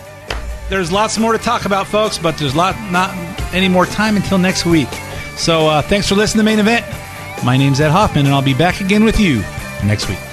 [0.69, 3.13] There's lots more to talk about, folks, but there's lot not
[3.53, 4.89] any more time until next week.
[5.35, 6.85] So uh, thanks for listening to main event.
[7.43, 9.41] My name's Ed Hoffman, and I'll be back again with you
[9.83, 10.32] next week.